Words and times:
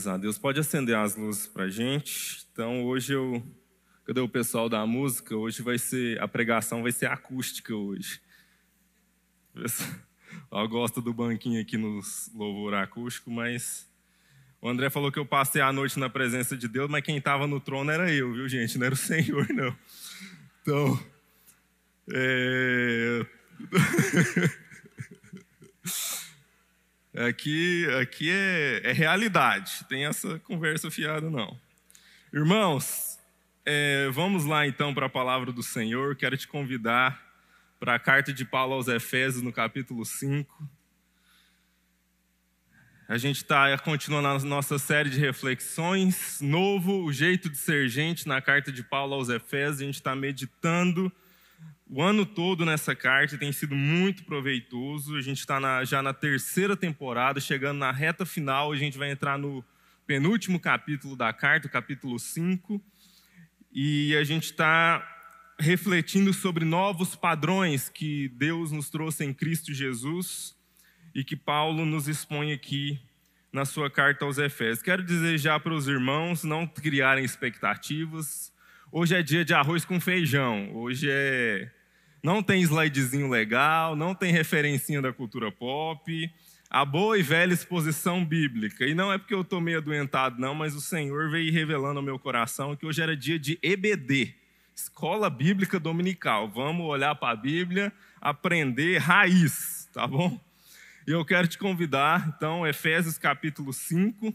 Graças 0.00 0.14
a 0.14 0.16
Deus. 0.16 0.38
Pode 0.38 0.58
acender 0.58 0.96
as 0.96 1.14
luzes 1.14 1.46
para 1.46 1.68
gente. 1.68 2.46
Então, 2.52 2.84
hoje 2.84 3.12
eu. 3.12 3.42
Cadê 4.06 4.18
o 4.20 4.28
pessoal 4.28 4.66
da 4.66 4.86
música? 4.86 5.36
Hoje 5.36 5.60
vai 5.60 5.76
ser. 5.76 6.18
A 6.22 6.26
pregação 6.26 6.82
vai 6.82 6.90
ser 6.90 7.04
acústica 7.04 7.74
hoje. 7.74 8.18
Eu 10.50 10.68
gosto 10.68 11.02
do 11.02 11.12
banquinho 11.12 11.60
aqui 11.60 11.76
no 11.76 12.00
louvor 12.34 12.72
acústico, 12.74 13.30
mas. 13.30 13.86
O 14.62 14.70
André 14.70 14.88
falou 14.88 15.12
que 15.12 15.18
eu 15.18 15.26
passei 15.26 15.60
a 15.60 15.72
noite 15.72 15.98
na 15.98 16.08
presença 16.08 16.56
de 16.56 16.68
Deus, 16.68 16.88
mas 16.88 17.02
quem 17.02 17.16
estava 17.16 17.46
no 17.46 17.60
trono 17.60 17.90
era 17.90 18.10
eu, 18.12 18.32
viu, 18.32 18.48
gente? 18.48 18.78
Não 18.78 18.86
era 18.86 18.94
o 18.94 18.96
Senhor, 18.96 19.46
não. 19.50 19.76
Então. 20.62 21.00
É... 22.12 23.26
Aqui, 27.28 27.86
aqui 28.00 28.30
é, 28.30 28.80
é, 28.84 28.92
realidade, 28.92 29.84
tem 29.90 30.06
essa 30.06 30.38
conversa 30.38 30.90
fiada 30.90 31.28
não. 31.28 31.54
Irmãos, 32.32 33.18
é, 33.66 34.08
vamos 34.10 34.46
lá 34.46 34.66
então 34.66 34.94
para 34.94 35.04
a 35.04 35.10
palavra 35.10 35.52
do 35.52 35.62
Senhor. 35.62 36.16
Quero 36.16 36.34
te 36.34 36.48
convidar 36.48 37.20
para 37.78 37.94
a 37.94 37.98
carta 37.98 38.32
de 38.32 38.42
Paulo 38.42 38.72
aos 38.72 38.88
Efésios, 38.88 39.42
no 39.42 39.52
capítulo 39.52 40.02
5. 40.02 40.66
A 43.06 43.18
gente 43.18 43.36
está 43.36 43.76
continuando 43.78 44.28
a 44.28 44.48
nossa 44.48 44.78
série 44.78 45.10
de 45.10 45.20
reflexões, 45.20 46.40
novo, 46.40 47.04
o 47.04 47.12
jeito 47.12 47.50
de 47.50 47.58
ser 47.58 47.86
gente, 47.88 48.26
na 48.26 48.40
carta 48.40 48.72
de 48.72 48.82
Paulo 48.82 49.14
aos 49.14 49.28
Efésios. 49.28 49.82
A 49.82 49.84
gente 49.84 49.96
está 49.96 50.16
meditando 50.16 51.12
o 51.92 52.00
ano 52.00 52.24
todo 52.24 52.64
nessa 52.64 52.94
carta 52.94 53.36
tem 53.36 53.50
sido 53.50 53.74
muito 53.74 54.22
proveitoso. 54.22 55.16
A 55.16 55.20
gente 55.20 55.38
está 55.38 55.84
já 55.84 56.00
na 56.00 56.14
terceira 56.14 56.76
temporada, 56.76 57.40
chegando 57.40 57.78
na 57.78 57.90
reta 57.90 58.24
final. 58.24 58.70
A 58.70 58.76
gente 58.76 58.96
vai 58.96 59.10
entrar 59.10 59.36
no 59.36 59.64
penúltimo 60.06 60.60
capítulo 60.60 61.16
da 61.16 61.32
carta, 61.32 61.66
o 61.66 61.70
capítulo 61.70 62.16
5. 62.16 62.80
E 63.72 64.14
a 64.14 64.22
gente 64.22 64.44
está 64.44 65.04
refletindo 65.58 66.32
sobre 66.32 66.64
novos 66.64 67.16
padrões 67.16 67.88
que 67.88 68.28
Deus 68.28 68.70
nos 68.70 68.88
trouxe 68.88 69.24
em 69.24 69.34
Cristo 69.34 69.74
Jesus 69.74 70.56
e 71.12 71.24
que 71.24 71.34
Paulo 71.34 71.84
nos 71.84 72.06
expõe 72.06 72.52
aqui 72.52 73.00
na 73.52 73.64
sua 73.64 73.90
carta 73.90 74.24
aos 74.24 74.38
Efésios. 74.38 74.80
Quero 74.80 75.02
desejar 75.02 75.58
para 75.58 75.74
os 75.74 75.88
irmãos 75.88 76.44
não 76.44 76.68
criarem 76.68 77.24
expectativas. 77.24 78.52
Hoje 78.92 79.16
é 79.16 79.22
dia 79.24 79.44
de 79.44 79.54
arroz 79.54 79.84
com 79.84 80.00
feijão. 80.00 80.72
Hoje 80.72 81.08
é 81.10 81.79
não 82.22 82.42
tem 82.42 82.62
slidezinho 82.62 83.28
legal, 83.28 83.96
não 83.96 84.14
tem 84.14 84.32
referencinha 84.32 85.00
da 85.00 85.12
cultura 85.12 85.50
pop, 85.50 86.30
a 86.68 86.84
boa 86.84 87.18
e 87.18 87.22
velha 87.22 87.52
exposição 87.52 88.24
bíblica. 88.24 88.86
E 88.86 88.94
não 88.94 89.12
é 89.12 89.18
porque 89.18 89.34
eu 89.34 89.40
estou 89.40 89.60
meio 89.60 89.78
adoentado, 89.78 90.40
não, 90.40 90.54
mas 90.54 90.74
o 90.74 90.80
Senhor 90.80 91.30
veio 91.30 91.52
revelando 91.52 91.98
ao 91.98 92.04
meu 92.04 92.18
coração 92.18 92.76
que 92.76 92.86
hoje 92.86 93.02
era 93.02 93.16
dia 93.16 93.38
de 93.38 93.58
EBD, 93.62 94.34
Escola 94.74 95.28
Bíblica 95.28 95.80
Dominical. 95.80 96.48
Vamos 96.48 96.86
olhar 96.86 97.14
para 97.14 97.32
a 97.32 97.36
Bíblia, 97.36 97.92
aprender 98.20 98.98
raiz, 98.98 99.88
tá 99.92 100.06
bom? 100.06 100.38
E 101.06 101.10
eu 101.10 101.24
quero 101.24 101.48
te 101.48 101.58
convidar, 101.58 102.32
então, 102.36 102.66
Efésios 102.66 103.18
capítulo 103.18 103.72
5, 103.72 104.32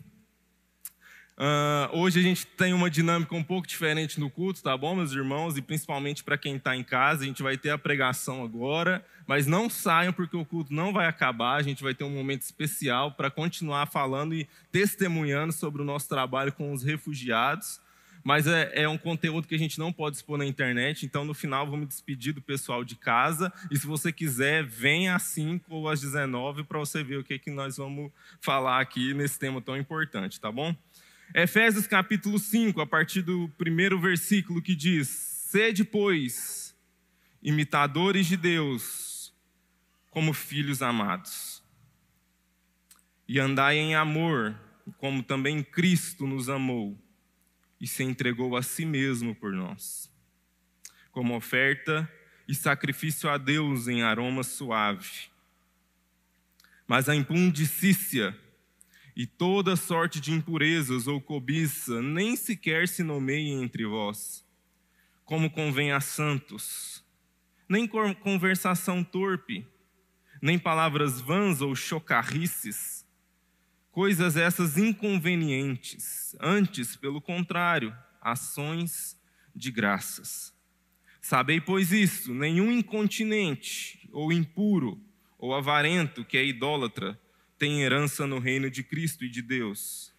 Uh, 1.38 1.98
hoje 1.98 2.18
a 2.18 2.24
gente 2.24 2.48
tem 2.48 2.74
uma 2.74 2.90
dinâmica 2.90 3.36
um 3.36 3.44
pouco 3.44 3.68
diferente 3.68 4.22
no 4.22 4.30
culto, 4.30 4.64
tá 4.64 4.78
bom, 4.78 4.96
meus 4.96 5.12
irmãos? 5.12 5.58
E 5.58 5.62
principalmente 5.62 6.24
para 6.24 6.38
quem 6.38 6.56
está 6.56 6.78
em 6.78 6.84
casa, 6.84 7.24
a 7.24 7.28
gente 7.28 7.44
vai 7.44 7.58
ter 7.58 7.72
a 7.72 7.78
pregação 7.78 8.42
agora, 8.42 9.06
mas 9.28 9.46
não 9.46 9.70
saiam 9.70 10.14
porque 10.14 10.38
o 10.38 10.46
culto 10.46 10.74
não 10.74 10.94
vai 10.94 11.08
acabar. 11.08 11.56
A 11.56 11.62
gente 11.62 11.84
vai 11.84 11.94
ter 11.94 12.06
um 12.06 12.10
momento 12.10 12.44
especial 12.44 13.12
para 13.12 13.30
continuar 13.30 13.88
falando 13.88 14.34
e 14.34 14.48
testemunhando 14.72 15.52
sobre 15.52 15.82
o 15.82 15.86
nosso 15.86 16.08
trabalho 16.08 16.54
com 16.54 16.72
os 16.72 16.84
refugiados. 16.84 17.82
Mas 18.24 18.48
é, 18.48 18.72
é, 18.74 18.90
um 18.90 18.98
conteúdo 18.98 19.48
que 19.48 19.54
a 19.54 19.60
gente 19.60 19.78
não 19.78 19.94
pode 19.94 20.16
expor 20.16 20.36
na 20.36 20.48
internet, 20.48 21.06
então 21.06 21.24
no 21.24 21.36
final 21.36 21.68
vou 21.68 21.78
me 21.78 21.86
despedir 21.86 22.34
do 22.34 22.42
pessoal 22.42 22.84
de 22.84 22.96
casa. 22.96 23.54
E 23.70 23.78
se 23.78 23.86
você 23.86 24.12
quiser, 24.12 24.64
venha 24.64 25.16
às 25.16 25.22
5 25.24 25.72
ou 25.72 25.88
às 25.88 26.02
19 26.02 26.64
para 26.64 26.80
você 26.80 27.04
ver 27.04 27.18
o 27.18 27.24
que, 27.24 27.38
que 27.38 27.52
nós 27.52 27.78
vamos 27.78 28.12
falar 28.42 28.82
aqui 28.82 29.14
nesse 29.14 29.38
tema 29.38 29.62
tão 29.62 29.78
importante, 29.78 30.40
tá 30.40 30.52
bom? 30.52 30.76
Efésios 31.34 31.88
capítulo 31.88 32.38
5, 32.38 32.80
a 32.80 32.88
partir 32.88 33.22
do 33.22 33.50
primeiro 33.58 34.00
versículo, 34.00 34.62
que 34.62 34.76
diz: 34.76 35.08
Sede, 35.08 35.84
pois, 35.84 36.76
imitadores 37.42 38.28
de 38.28 38.38
Deus, 38.38 39.34
como 40.12 40.34
filhos 40.34 40.82
amados, 40.82 41.64
e 43.28 43.40
andai 43.40 43.78
em 43.78 43.96
amor, 43.96 44.58
como 44.98 45.24
também 45.24 45.64
Cristo 45.64 46.28
nos 46.28 46.48
amou 46.48 46.98
e 47.82 47.88
se 47.88 48.04
entregou 48.04 48.56
a 48.56 48.62
si 48.62 48.86
mesmo 48.86 49.36
por 49.36 49.52
nós, 49.52 50.12
como 51.12 51.36
oferta 51.36 52.10
e 52.48 52.54
sacrifício 52.54 53.30
a 53.30 53.38
Deus 53.38 53.88
em 53.88 54.04
aroma 54.04 54.44
suave. 54.44 55.30
Mas 56.88 57.10
a 57.10 57.16
impundicícia 57.16 58.38
e 59.16 59.26
toda 59.26 59.76
sorte 59.76 60.20
de 60.20 60.34
impurezas 60.34 61.08
ou 61.08 61.22
cobiça 61.22 62.02
nem 62.02 62.36
sequer 62.36 62.88
se 62.88 63.02
nomeiem 63.02 63.64
entre 63.64 63.86
vós, 63.86 64.46
como 65.24 65.50
convém 65.50 65.92
a 65.92 66.02
santos, 66.02 67.04
nem 67.68 67.88
conversação 67.88 69.04
torpe, 69.04 69.66
nem 70.42 70.60
palavras 70.60 71.22
vãs 71.22 71.62
ou 71.62 71.74
chocarrices, 71.76 73.06
coisas 73.90 74.36
essas 74.36 74.78
inconvenientes, 74.78 76.36
antes, 76.42 76.98
pelo 76.98 77.22
contrário, 77.22 77.96
ações 78.22 79.18
de 79.56 79.72
graças. 79.72 80.54
Sabei, 81.22 81.62
pois, 81.62 81.92
isto: 81.92 82.34
nenhum 82.34 82.72
incontinente, 82.72 84.08
ou 84.12 84.32
impuro, 84.32 85.02
ou 85.40 85.56
avarento, 85.56 86.26
que 86.26 86.38
é 86.38 86.46
idólatra, 86.46 87.20
tem 87.66 87.82
herança 87.82 88.28
no 88.28 88.38
reino 88.38 88.70
de 88.70 88.84
Cristo 88.84 89.26
e 89.26 89.28
de 89.28 89.42
Deus. 89.42 90.14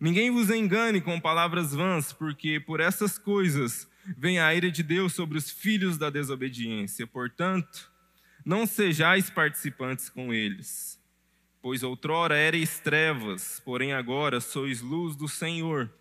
Ninguém 0.00 0.30
vos 0.30 0.50
engane 0.50 1.00
com 1.00 1.18
palavras 1.18 1.74
vãs, 1.74 2.12
porque 2.12 2.60
por 2.60 2.78
essas 2.78 3.18
coisas 3.18 3.90
vem 4.16 4.38
a 4.38 4.54
ira 4.54 4.70
de 4.70 4.84
Deus 4.84 5.12
sobre 5.12 5.36
os 5.36 5.50
filhos 5.50 5.98
da 5.98 6.10
desobediência. 6.10 7.04
Portanto, 7.04 7.90
não 8.44 8.68
sejais 8.68 9.28
participantes 9.28 10.08
com 10.08 10.32
eles. 10.32 10.96
Pois 11.60 11.82
outrora 11.82 12.38
erais 12.38 12.78
trevas, 12.78 13.60
porém 13.64 13.92
agora 13.92 14.40
sois 14.40 14.80
luz 14.80 15.16
do 15.16 15.26
Senhor. 15.26 15.92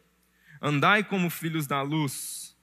Andai 0.62 1.04
como 1.04 1.32
filhos 1.32 1.66
da 1.66 1.82
luz, 1.82 2.56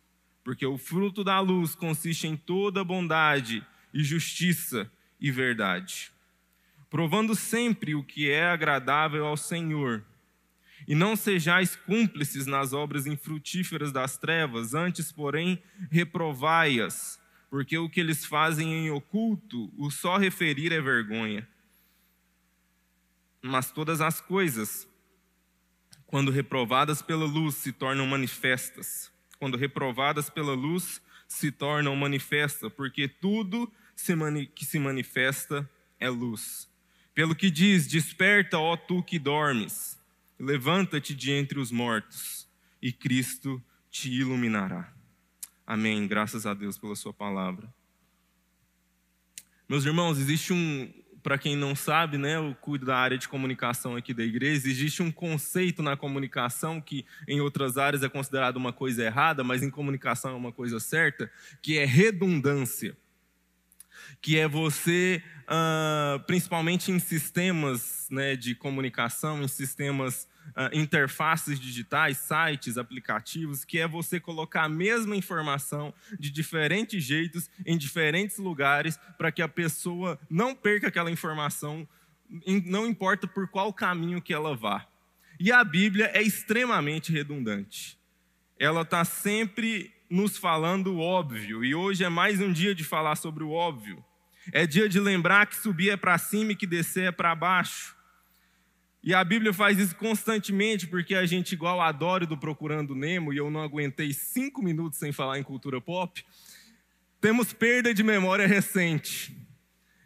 porque 0.45 0.65
o 0.65 0.79
fruto 0.79 1.25
da 1.25 1.41
luz 1.41 1.75
consiste 1.75 2.29
em 2.29 2.37
toda 2.37 2.85
bondade 2.85 3.67
e 3.93 4.05
justiça 4.05 4.89
e 5.21 5.29
verdade 5.33 6.13
provando 6.93 7.35
sempre 7.35 7.95
o 7.95 8.05
que 8.05 8.31
é 8.31 8.45
agradável 8.45 9.25
ao 9.25 9.35
Senhor. 9.35 10.05
E 10.87 10.95
não 10.95 11.17
sejais 11.17 11.75
cúmplices 11.75 12.45
nas 12.45 12.75
obras 12.75 13.07
infrutíferas 13.07 13.91
das 13.91 14.19
trevas, 14.19 14.75
antes, 14.75 15.11
porém, 15.11 15.63
reprovai-as, 15.91 17.19
porque 17.49 17.79
o 17.79 17.89
que 17.89 17.99
eles 17.99 18.27
fazem 18.27 18.75
em 18.75 18.91
oculto, 18.91 19.73
o 19.79 19.91
só 19.91 20.19
referir 20.19 20.71
é 20.71 20.83
vergonha. 20.83 21.49
Mas 23.41 23.71
todas 23.71 24.03
as 24.03 24.21
coisas, 24.21 24.87
quando 26.05 26.31
reprovadas 26.31 27.01
pela 27.01 27.25
luz, 27.25 27.55
se 27.55 27.73
tornam 27.73 28.07
manifestas. 28.07 29.11
Quando 29.39 29.57
reprovadas 29.57 30.29
pela 30.29 30.53
luz, 30.53 31.01
se 31.27 31.51
tornam 31.51 31.97
manifestas, 31.97 32.71
porque 32.71 33.09
tudo 33.09 33.73
que 34.55 34.67
se 34.67 34.79
manifesta 34.79 35.67
é 35.99 36.11
luz. 36.11 36.71
Pelo 37.15 37.35
que 37.35 37.51
diz: 37.51 37.87
Desperta, 37.87 38.59
ó 38.59 38.77
tu 38.77 39.03
que 39.03 39.19
dormes, 39.19 39.99
levanta-te 40.39 41.15
de 41.15 41.31
entre 41.31 41.59
os 41.59 41.71
mortos, 41.71 42.49
e 42.81 42.93
Cristo 42.93 43.63
te 43.91 44.11
iluminará. 44.11 44.93
Amém. 45.67 46.07
Graças 46.07 46.47
a 46.47 46.55
Deus 46.55 46.79
pela 46.79 46.97
Sua 46.97 47.13
palavra. 47.13 47.73
Meus 49.69 49.85
irmãos, 49.85 50.19
existe 50.19 50.53
um, 50.53 50.93
para 51.23 51.39
quem 51.39 51.57
não 51.57 51.75
sabe, 51.75 52.19
né, 52.19 52.37
eu 52.37 52.55
cuido 52.61 52.87
da 52.87 52.97
área 52.97 53.17
de 53.17 53.29
comunicação 53.29 53.95
aqui 53.95 54.13
da 54.13 54.25
igreja, 54.25 54.69
existe 54.69 55.03
um 55.03 55.11
conceito 55.11 55.83
na 55.83 55.97
comunicação 55.97 56.81
que 56.81 57.07
em 57.29 57.41
outras 57.41 57.79
áreas 57.79 58.03
é 58.03 58.09
considerado 58.09 58.57
uma 58.57 58.73
coisa 58.73 59.05
errada, 59.05 59.45
mas 59.45 59.63
em 59.63 59.71
comunicação 59.71 60.33
é 60.33 60.35
uma 60.35 60.53
coisa 60.53 60.81
certa, 60.81 61.31
que 61.63 61.79
é 61.79 61.85
redundância 61.85 62.97
que 64.21 64.39
é 64.39 64.47
você, 64.47 65.23
uh, 65.43 66.19
principalmente 66.27 66.91
em 66.91 66.99
sistemas 66.99 68.07
né, 68.11 68.37
de 68.37 68.55
comunicação, 68.55 69.43
em 69.43 69.49
sistemas, 69.49 70.29
uh, 70.49 70.77
interfaces 70.77 71.59
digitais, 71.59 72.19
sites, 72.19 72.79
aplicativos, 72.79 73.65
que 73.65 73.79
é 73.79 73.89
você 73.89 74.21
colocar 74.21 74.65
a 74.65 74.69
mesma 74.69 75.17
informação 75.17 75.93
de 76.19 76.31
diferentes 76.31 77.03
jeitos, 77.03 77.51
em 77.67 77.77
diferentes 77.77 78.39
lugares, 78.39 78.99
para 79.19 79.33
que 79.33 79.43
a 79.43 79.49
pessoa 79.49 80.19
não 80.31 80.55
perca 80.55 80.89
aquela 80.89 81.11
informação 81.11 81.87
não 82.65 82.87
importa 82.87 83.27
por 83.27 83.49
qual 83.49 83.73
caminho 83.73 84.23
que 84.23 84.33
ela 84.33 84.57
vá. 84.57 84.87
E 85.39 85.53
a 85.53 85.63
Bíblia 85.63 86.11
é 86.15 86.23
extremamente 86.23 87.13
redundante. 87.13 87.99
Ela 88.59 88.83
está 88.83 89.05
sempre 89.05 89.93
nos 90.13 90.37
falando 90.37 90.93
o 90.93 90.99
óbvio, 90.99 91.65
e 91.65 91.75
hoje 91.75 92.05
é 92.05 92.09
mais 92.11 92.39
um 92.39 92.53
dia 92.53 92.75
de 92.75 92.85
falar 92.85 93.17
sobre 93.17 93.43
o 93.43 93.51
óbvio. 93.51 94.05
É 94.53 94.67
dia 94.67 94.87
de 94.87 95.01
lembrar 95.01 95.47
que 95.47 95.57
subir 95.57 95.89
é 95.89 95.97
para 95.97 96.19
cima 96.19 96.53
e 96.53 96.57
que 96.57 96.67
descer 96.67 97.05
é 97.05 97.11
para 97.11 97.35
baixo. 97.35 97.97
E 99.03 99.15
a 99.15 99.25
Bíblia 99.25 99.55
faz 99.55 99.79
isso 99.79 99.97
constantemente, 99.97 100.87
porque 100.87 101.15
a 101.15 101.25
gente, 101.25 101.53
igual 101.53 101.81
adora 101.81 102.27
do 102.27 102.37
Procurando 102.37 102.95
Nemo, 102.95 103.33
e 103.33 103.39
eu 103.39 103.51
não 103.51 103.63
aguentei 103.63 104.13
cinco 104.13 104.63
minutos 104.63 104.99
sem 104.99 105.13
falar 105.13 105.39
em 105.39 105.43
cultura 105.43 105.81
pop, 105.81 106.23
temos 107.19 107.55
perda 107.55 107.95
de 107.95 108.03
memória 108.03 108.47
recente. 108.47 109.35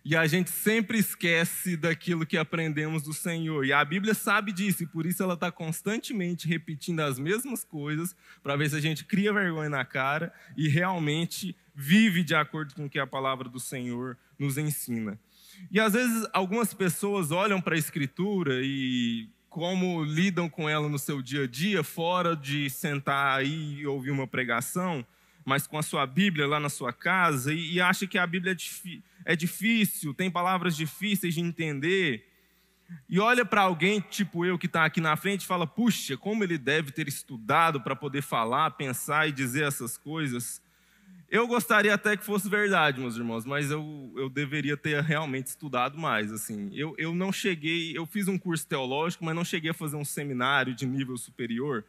E 0.08 0.14
a 0.14 0.24
gente 0.24 0.50
sempre 0.50 0.98
esquece 0.98 1.76
daquilo 1.76 2.24
que 2.24 2.38
aprendemos 2.38 3.02
do 3.02 3.12
Senhor. 3.12 3.66
E 3.66 3.72
a 3.72 3.84
Bíblia 3.84 4.14
sabe 4.14 4.52
disso, 4.52 4.84
e 4.84 4.86
por 4.86 5.04
isso 5.04 5.20
ela 5.20 5.34
está 5.34 5.50
constantemente 5.50 6.46
repetindo 6.46 7.00
as 7.00 7.18
mesmas 7.18 7.64
coisas, 7.64 8.14
para 8.40 8.54
ver 8.54 8.70
se 8.70 8.76
a 8.76 8.80
gente 8.80 9.04
cria 9.04 9.32
vergonha 9.32 9.68
na 9.68 9.84
cara 9.84 10.32
e 10.56 10.68
realmente 10.68 11.56
vive 11.74 12.22
de 12.22 12.36
acordo 12.36 12.72
com 12.72 12.84
o 12.84 12.88
que 12.88 13.00
a 13.00 13.06
palavra 13.06 13.48
do 13.48 13.58
Senhor 13.58 14.16
nos 14.38 14.56
ensina. 14.56 15.18
E 15.72 15.80
às 15.80 15.94
vezes 15.94 16.24
algumas 16.32 16.72
pessoas 16.72 17.32
olham 17.32 17.60
para 17.60 17.74
a 17.74 17.78
Escritura 17.78 18.60
e 18.62 19.28
como 19.48 20.04
lidam 20.04 20.48
com 20.48 20.68
ela 20.68 20.88
no 20.88 21.00
seu 21.00 21.20
dia 21.20 21.42
a 21.42 21.46
dia, 21.48 21.82
fora 21.82 22.36
de 22.36 22.70
sentar 22.70 23.40
aí 23.40 23.80
e 23.80 23.86
ouvir 23.88 24.12
uma 24.12 24.28
pregação, 24.28 25.04
mas 25.46 25.64
com 25.64 25.78
a 25.78 25.82
sua 25.82 26.04
Bíblia 26.04 26.44
lá 26.44 26.58
na 26.58 26.68
sua 26.68 26.92
casa, 26.92 27.54
e, 27.54 27.74
e 27.74 27.80
acha 27.80 28.04
que 28.04 28.18
a 28.18 28.26
Bíblia 28.26 28.52
é 28.52 29.00
é 29.24 29.36
difícil, 29.36 30.12
tem 30.12 30.28
palavras 30.28 30.76
difíceis 30.76 31.34
de 31.34 31.40
entender. 31.40 32.26
E 33.08 33.18
olha 33.18 33.44
para 33.44 33.62
alguém, 33.62 34.00
tipo 34.00 34.44
eu, 34.44 34.58
que 34.58 34.66
está 34.66 34.84
aqui 34.84 35.00
na 35.00 35.16
frente 35.16 35.42
e 35.42 35.46
fala: 35.46 35.66
puxa, 35.66 36.16
como 36.16 36.42
ele 36.42 36.58
deve 36.58 36.90
ter 36.90 37.06
estudado 37.06 37.80
para 37.80 37.94
poder 37.94 38.22
falar, 38.22 38.72
pensar 38.72 39.28
e 39.28 39.32
dizer 39.32 39.64
essas 39.64 39.96
coisas. 39.96 40.60
Eu 41.28 41.48
gostaria 41.48 41.92
até 41.92 42.16
que 42.16 42.24
fosse 42.24 42.48
verdade, 42.48 43.00
meus 43.00 43.16
irmãos, 43.16 43.44
mas 43.44 43.68
eu, 43.68 44.12
eu 44.16 44.28
deveria 44.28 44.76
ter 44.76 45.02
realmente 45.02 45.48
estudado 45.48 45.98
mais. 45.98 46.30
Assim, 46.30 46.70
eu, 46.72 46.94
eu 46.98 47.12
não 47.16 47.32
cheguei, 47.32 47.96
eu 47.98 48.06
fiz 48.06 48.28
um 48.28 48.38
curso 48.38 48.64
teológico, 48.64 49.24
mas 49.24 49.34
não 49.34 49.44
cheguei 49.44 49.72
a 49.72 49.74
fazer 49.74 49.96
um 49.96 50.04
seminário 50.04 50.72
de 50.72 50.86
nível 50.86 51.16
superior. 51.16 51.84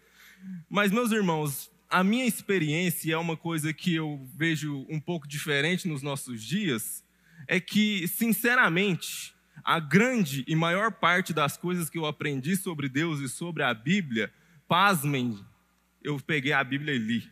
Mas, 0.67 0.91
meus 0.91 1.11
irmãos, 1.11 1.71
a 1.89 2.03
minha 2.03 2.25
experiência 2.25 3.13
é 3.13 3.17
uma 3.17 3.37
coisa 3.37 3.73
que 3.73 3.95
eu 3.95 4.27
vejo 4.35 4.85
um 4.89 4.99
pouco 4.99 5.27
diferente 5.27 5.87
nos 5.87 6.01
nossos 6.01 6.43
dias 6.43 7.03
é 7.47 7.59
que, 7.59 8.07
sinceramente, 8.07 9.33
a 9.63 9.79
grande 9.79 10.43
e 10.47 10.55
maior 10.55 10.91
parte 10.91 11.33
das 11.33 11.55
coisas 11.55 11.89
que 11.89 11.97
eu 11.97 12.05
aprendi 12.05 12.55
sobre 12.57 12.89
Deus 12.89 13.19
e 13.21 13.29
sobre 13.29 13.63
a 13.63 13.73
Bíblia, 13.73 14.31
pasmem, 14.67 15.39
eu 16.03 16.19
peguei 16.19 16.51
a 16.51 16.63
Bíblia 16.63 16.93
e 16.93 16.97
li. 16.97 17.31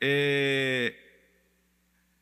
É... 0.00 0.94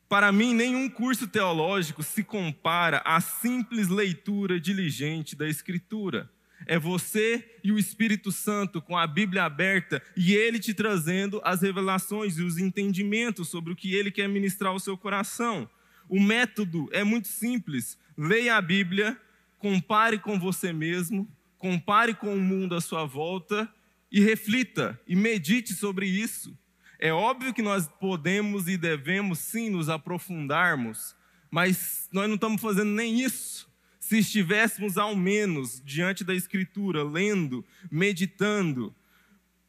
Para 0.09 0.31
mim, 0.31 0.53
nenhum 0.53 0.89
curso 0.89 1.27
teológico 1.27 2.01
se 2.01 2.23
compara 2.23 3.01
à 3.05 3.19
simples 3.19 3.87
leitura 3.87 4.59
diligente 4.59 5.35
da 5.35 5.47
Escritura. 5.47 6.31
É 6.69 6.77
você 6.77 7.49
e 7.63 7.71
o 7.71 7.79
Espírito 7.79 8.29
Santo 8.29 8.81
com 8.81 8.97
a 8.97 9.07
Bíblia 9.07 9.45
aberta 9.45 10.03
e 10.17 10.33
ele 10.33 10.59
te 10.59 10.73
trazendo 10.73 11.39
as 11.45 11.61
revelações 11.61 12.37
e 12.37 12.43
os 12.43 12.57
entendimentos 12.57 13.47
sobre 13.47 13.71
o 13.71 13.75
que 13.75 13.95
ele 13.95 14.11
quer 14.11 14.27
ministrar 14.27 14.73
ao 14.73 14.79
seu 14.79 14.97
coração. 14.97 15.69
O 16.09 16.19
método 16.19 16.89
é 16.91 17.05
muito 17.05 17.29
simples. 17.29 17.97
Leia 18.17 18.57
a 18.57 18.61
Bíblia, 18.61 19.17
compare 19.57 20.19
com 20.19 20.37
você 20.37 20.73
mesmo, 20.73 21.25
compare 21.57 22.13
com 22.13 22.35
o 22.35 22.39
mundo 22.39 22.75
à 22.75 22.81
sua 22.81 23.05
volta 23.05 23.73
e 24.11 24.19
reflita 24.19 24.99
e 25.07 25.15
medite 25.15 25.73
sobre 25.73 26.05
isso. 26.05 26.57
É 26.99 27.13
óbvio 27.13 27.53
que 27.53 27.61
nós 27.61 27.87
podemos 27.87 28.67
e 28.67 28.75
devemos 28.75 29.39
sim 29.39 29.69
nos 29.69 29.87
aprofundarmos, 29.87 31.15
mas 31.49 32.09
nós 32.11 32.27
não 32.27 32.35
estamos 32.35 32.61
fazendo 32.61 32.91
nem 32.91 33.21
isso 33.21 33.66
se 34.07 34.19
estivéssemos 34.19 34.97
ao 34.97 35.13
menos 35.17 35.81
diante 35.83 36.23
da 36.23 36.33
Escritura, 36.33 37.03
lendo, 37.03 37.65
meditando. 37.91 38.95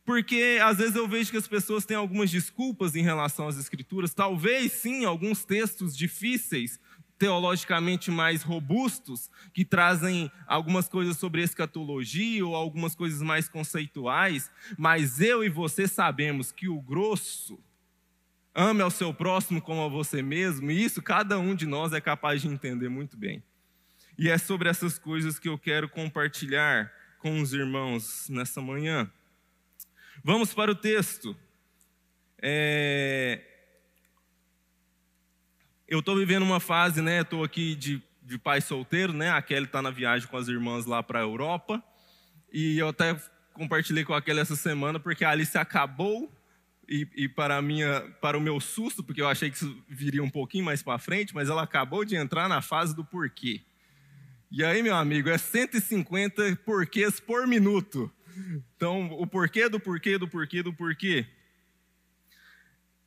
Porque 0.05 0.61
às 0.62 0.79
vezes 0.79 0.94
eu 0.94 1.08
vejo 1.08 1.32
que 1.32 1.37
as 1.37 1.49
pessoas 1.49 1.85
têm 1.85 1.96
algumas 1.96 2.31
desculpas 2.31 2.94
em 2.94 3.02
relação 3.02 3.49
às 3.49 3.58
Escrituras, 3.58 4.14
talvez 4.14 4.70
sim 4.70 5.05
alguns 5.05 5.44
textos 5.44 5.96
difíceis, 5.96 6.79
teologicamente 7.19 8.12
mais 8.12 8.44
robustos, 8.44 9.29
que 9.52 9.64
trazem 9.64 10.31
algumas 10.46 10.88
coisas 10.88 11.17
sobre 11.17 11.43
escatologia 11.43 12.46
ou 12.46 12.55
algumas 12.55 12.94
coisas 12.94 13.20
mais 13.20 13.49
conceituais, 13.49 14.52
mas 14.79 15.20
eu 15.20 15.43
e 15.43 15.49
você 15.49 15.88
sabemos 15.88 16.52
que 16.52 16.69
o 16.69 16.81
grosso, 16.81 17.58
ame 18.55 18.82
ao 18.82 18.91
seu 18.91 19.12
próximo 19.12 19.61
como 19.61 19.82
a 19.82 19.88
você 19.88 20.23
mesmo, 20.23 20.70
e 20.70 20.84
isso 20.84 21.02
cada 21.02 21.41
um 21.41 21.56
de 21.56 21.67
nós 21.67 21.93
é 21.93 22.00
capaz 22.00 22.41
de 22.41 22.46
entender 22.46 22.88
muito 22.88 23.17
bem. 23.17 23.43
E 24.19 24.29
é 24.29 24.37
sobre 24.37 24.69
essas 24.69 24.99
coisas 24.99 25.38
que 25.38 25.49
eu 25.49 25.56
quero 25.56 25.88
compartilhar 25.88 26.93
com 27.20 27.41
os 27.41 27.53
irmãos 27.53 28.29
nessa 28.29 28.61
manhã. 28.61 29.09
Vamos 30.25 30.53
para 30.53 30.73
o 30.73 30.75
texto. 30.75 31.37
É... 32.43 33.41
Eu 35.87 36.00
estou 36.00 36.17
vivendo 36.17 36.43
uma 36.43 36.59
fase, 36.59 37.00
né? 37.00 37.20
Estou 37.20 37.44
aqui 37.44 37.76
de, 37.76 38.03
de 38.23 38.37
pai 38.38 38.61
solteiro, 38.61 39.12
né? 39.12 39.31
A 39.31 39.41
Kelly 39.41 39.67
está 39.67 39.81
na 39.81 39.91
viagem 39.91 40.26
com 40.26 40.37
as 40.37 40.49
irmãs 40.49 40.85
lá 40.85 41.00
para 41.00 41.20
a 41.20 41.23
Europa. 41.23 41.82
E 42.53 42.76
eu 42.76 42.88
até 42.88 43.15
compartilhei 43.53 44.05
com 44.05 44.15
a 44.15 44.20
Kelly 44.20 44.41
essa 44.41 44.56
semana, 44.56 44.99
porque 44.99 45.25
a 45.25 45.31
Alice 45.31 45.56
acabou 45.56 46.29
e, 46.88 47.06
e, 47.15 47.29
para, 47.29 47.62
minha, 47.62 48.00
para 48.20 48.37
o 48.37 48.41
meu 48.41 48.59
susto, 48.59 49.03
porque 49.05 49.23
eu 49.23 49.29
achei 49.29 49.49
que 49.49 49.56
isso 49.56 49.85
viria 49.88 50.25
um 50.25 50.31
pouquinho 50.31 50.65
mais 50.65 50.82
para 50.82 50.99
frente, 50.99 51.35
mas 51.35 51.49
ela 51.49 51.62
acabou 51.62 52.05
de 52.05 52.17
entrar 52.17 52.49
na 52.49 52.61
fase 52.61 52.97
do 52.97 53.05
porquê. 53.05 53.62
E 54.50 54.64
aí, 54.64 54.82
meu 54.82 54.96
amigo, 54.96 55.28
é 55.28 55.36
150 55.36 56.56
porquês 56.64 57.20
por 57.20 57.46
minuto. 57.46 58.10
Então, 58.76 59.12
o 59.12 59.26
porquê 59.26 59.69
do 59.69 59.78
porquê 59.78 60.17
do 60.17 60.26
porquê 60.26 60.62
do 60.62 60.72
porquê. 60.72 61.26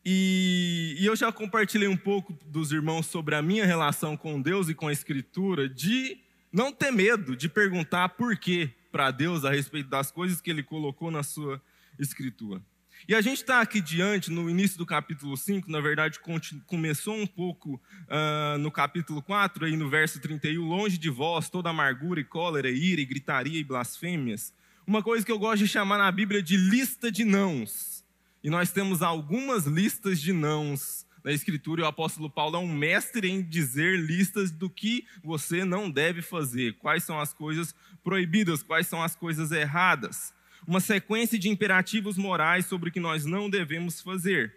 E, 0.06 0.96
e, 1.00 1.06
eu 1.06 1.16
já 1.16 1.32
compartilhei 1.32 1.88
um 1.88 1.98
pouco 1.98 2.34
dos 2.46 2.72
irmãos 2.72 3.06
sobre 3.06 3.36
a 3.36 3.42
minha 3.42 3.66
relação 3.66 4.18
com 4.18 4.42
Deus 4.42 4.68
e 4.68 4.74
com 4.74 4.88
a 4.88 4.92
Escritura, 4.92 5.70
de 5.70 6.20
não 6.52 6.72
ter 6.72 6.92
medo 6.92 7.36
de 7.36 7.48
perguntar 7.48 8.10
por 8.10 8.36
quê 8.38 8.72
para 8.92 9.12
Deus 9.12 9.46
a 9.46 9.52
respeito 9.52 9.90
das 9.90 10.12
coisas 10.12 10.42
que 10.42 10.50
Ele 10.50 10.64
colocou 10.64 11.12
na 11.12 11.24
sua 11.24 11.62
Escritura. 12.00 12.62
E 13.08 13.16
a 13.16 13.22
gente 13.22 13.38
está 13.38 13.62
aqui 13.62 13.82
diante, 13.82 14.30
no 14.30 14.48
início 14.48 14.78
do 14.78 14.86
capítulo 14.86 15.36
5, 15.36 15.72
na 15.72 15.82
verdade 15.82 16.20
começou 16.68 17.16
um 17.16 17.26
pouco 17.26 17.82
uh, 18.08 18.58
no 18.60 18.72
capítulo 18.72 19.24
4, 19.24 19.66
aí 19.66 19.76
no 19.76 19.90
verso 19.90 20.20
31, 20.20 20.64
longe 20.64 21.00
de 21.00 21.10
vós 21.10 21.50
toda 21.50 21.70
amargura 21.70 22.20
e 22.20 22.24
cólera, 22.24 22.70
ira 22.70 23.02
e 23.02 23.06
gritaria 23.06 23.60
e 23.60 23.64
blasfêmias. 23.64 24.54
Uma 24.86 25.02
coisa 25.02 25.26
que 25.26 25.32
eu 25.32 25.40
gosto 25.40 25.64
de 25.64 25.68
chamar 25.68 25.98
na 25.98 26.12
Bíblia 26.12 26.44
de 26.44 26.56
lista 26.58 27.12
de 27.12 27.26
nãos. 27.26 28.06
E 28.44 28.50
nós 28.50 28.72
temos 28.72 29.02
algumas 29.02 29.66
listas 29.66 30.22
de 30.22 30.32
nãos 30.32 31.06
na 31.24 31.32
Escritura, 31.32 31.82
e 31.82 31.84
o 31.84 31.88
apóstolo 31.88 32.30
Paulo 32.30 32.56
é 32.56 32.60
um 32.60 32.72
mestre 32.72 33.30
em 33.30 33.42
dizer 33.42 34.00
listas 34.00 34.52
do 34.52 34.70
que 34.70 35.06
você 35.24 35.66
não 35.66 35.90
deve 35.90 36.22
fazer, 36.22 36.74
quais 36.74 37.04
são 37.04 37.20
as 37.20 37.34
coisas 37.34 37.76
proibidas, 38.04 38.64
quais 38.64 38.88
são 38.88 39.02
as 39.04 39.16
coisas 39.16 39.52
erradas 39.52 40.34
uma 40.68 40.80
sequência 40.80 41.38
de 41.38 41.50
imperativos 41.50 42.18
morais 42.18 42.66
sobre 42.66 42.90
o 42.90 42.92
que 42.92 43.00
nós 43.00 43.26
não 43.26 43.50
devemos 43.50 44.02
fazer. 44.02 44.56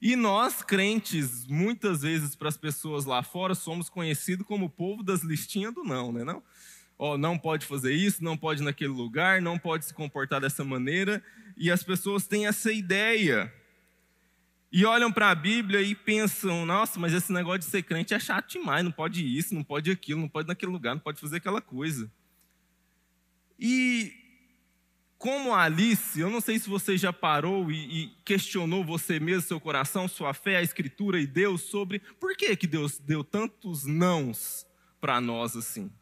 E 0.00 0.16
nós, 0.16 0.62
crentes, 0.62 1.46
muitas 1.46 2.00
vezes 2.02 2.34
para 2.34 2.48
as 2.48 2.56
pessoas 2.56 3.04
lá 3.04 3.22
fora, 3.22 3.54
somos 3.54 3.90
conhecidos 3.90 4.46
como 4.46 4.66
o 4.66 4.70
povo 4.70 5.02
das 5.02 5.22
listinhas 5.22 5.74
do 5.74 5.84
não, 5.84 6.10
né? 6.10 6.24
Não? 6.24 6.42
Oh, 6.96 7.18
não 7.18 7.38
pode 7.38 7.66
fazer 7.66 7.92
isso, 7.92 8.24
não 8.24 8.36
pode 8.36 8.62
ir 8.62 8.64
naquele 8.64 8.92
lugar, 8.92 9.42
não 9.42 9.58
pode 9.58 9.84
se 9.84 9.94
comportar 9.94 10.40
dessa 10.40 10.64
maneira. 10.64 11.22
E 11.56 11.70
as 11.70 11.82
pessoas 11.82 12.26
têm 12.26 12.46
essa 12.46 12.72
ideia. 12.72 13.52
E 14.72 14.84
olham 14.84 15.10
para 15.10 15.30
a 15.30 15.34
Bíblia 15.34 15.82
e 15.82 15.94
pensam: 15.94 16.64
nossa, 16.64 16.98
mas 16.98 17.12
esse 17.12 17.32
negócio 17.32 17.60
de 17.60 17.64
ser 17.66 17.82
crente 17.82 18.14
é 18.14 18.18
chato 18.18 18.52
demais, 18.52 18.84
não 18.84 18.92
pode 18.92 19.24
isso, 19.24 19.54
não 19.54 19.64
pode 19.64 19.90
aquilo, 19.90 20.20
não 20.20 20.28
pode 20.28 20.48
naquele 20.48 20.72
lugar, 20.72 20.94
não 20.94 21.00
pode 21.00 21.20
fazer 21.20 21.38
aquela 21.38 21.60
coisa. 21.60 22.10
E 23.58 24.19
como 25.20 25.54
Alice, 25.54 26.18
eu 26.18 26.30
não 26.30 26.40
sei 26.40 26.58
se 26.58 26.66
você 26.66 26.96
já 26.96 27.12
parou 27.12 27.70
e, 27.70 28.04
e, 28.04 28.06
questionou 28.24 28.82
você 28.82 29.20
mesmo, 29.20 29.42
seu 29.42 29.60
coração, 29.60 30.08
sua 30.08 30.32
fé, 30.32 30.56
a 30.56 30.62
Escritura 30.62 31.20
e 31.20 31.26
Deus 31.26 31.60
sobre 31.60 31.98
por 32.18 32.34
que, 32.34 32.56
que 32.56 32.66
Deus 32.66 32.98
deu 32.98 33.22
tantos 33.22 33.84
nãos 33.84 34.66
para 34.98 35.20
nós 35.20 35.54
assim. 35.54 35.92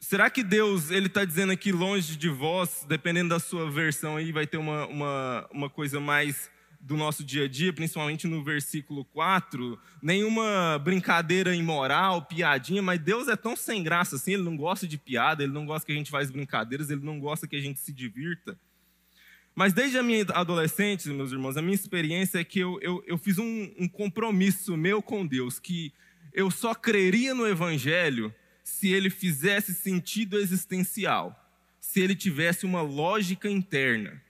Será 0.00 0.28
que 0.28 0.42
Deus 0.42 0.90
ele 0.90 1.06
está 1.06 1.24
dizendo 1.24 1.52
aqui 1.52 1.70
longe 1.70 2.16
de 2.16 2.28
vós, 2.28 2.84
dependendo 2.88 3.28
da 3.28 3.38
sua 3.38 3.70
versão 3.70 4.16
aí, 4.16 4.32
vai 4.32 4.44
ter 4.44 4.56
uma, 4.56 4.84
uma, 4.88 5.48
uma 5.52 5.70
coisa 5.70 6.00
mais 6.00 6.50
do 6.88 6.96
nosso 6.96 7.22
dia 7.22 7.44
a 7.44 7.48
dia, 7.48 7.70
principalmente 7.70 8.26
no 8.26 8.42
versículo 8.42 9.04
4, 9.04 9.78
nenhuma 10.00 10.80
brincadeira 10.82 11.54
imoral, 11.54 12.22
piadinha, 12.22 12.80
mas 12.80 12.98
Deus 12.98 13.28
é 13.28 13.36
tão 13.36 13.54
sem 13.54 13.82
graça 13.82 14.16
assim, 14.16 14.32
ele 14.32 14.42
não 14.42 14.56
gosta 14.56 14.88
de 14.88 14.96
piada, 14.96 15.42
ele 15.42 15.52
não 15.52 15.66
gosta 15.66 15.84
que 15.84 15.92
a 15.92 15.94
gente 15.94 16.10
faz 16.10 16.30
brincadeiras, 16.30 16.88
ele 16.88 17.04
não 17.04 17.20
gosta 17.20 17.46
que 17.46 17.56
a 17.56 17.60
gente 17.60 17.78
se 17.78 17.92
divirta. 17.92 18.58
Mas 19.54 19.74
desde 19.74 19.98
a 19.98 20.02
minha 20.02 20.24
adolescência, 20.32 21.12
meus 21.12 21.30
irmãos, 21.30 21.58
a 21.58 21.62
minha 21.62 21.74
experiência 21.74 22.38
é 22.38 22.44
que 22.44 22.58
eu, 22.58 22.78
eu, 22.80 23.04
eu 23.06 23.18
fiz 23.18 23.36
um, 23.36 23.70
um 23.78 23.86
compromisso 23.86 24.74
meu 24.74 25.02
com 25.02 25.26
Deus, 25.26 25.58
que 25.58 25.92
eu 26.32 26.50
só 26.50 26.74
creria 26.74 27.34
no 27.34 27.46
Evangelho 27.46 28.34
se 28.64 28.88
ele 28.88 29.10
fizesse 29.10 29.74
sentido 29.74 30.38
existencial, 30.38 31.38
se 31.78 32.00
ele 32.00 32.16
tivesse 32.16 32.64
uma 32.64 32.80
lógica 32.80 33.50
interna. 33.50 34.22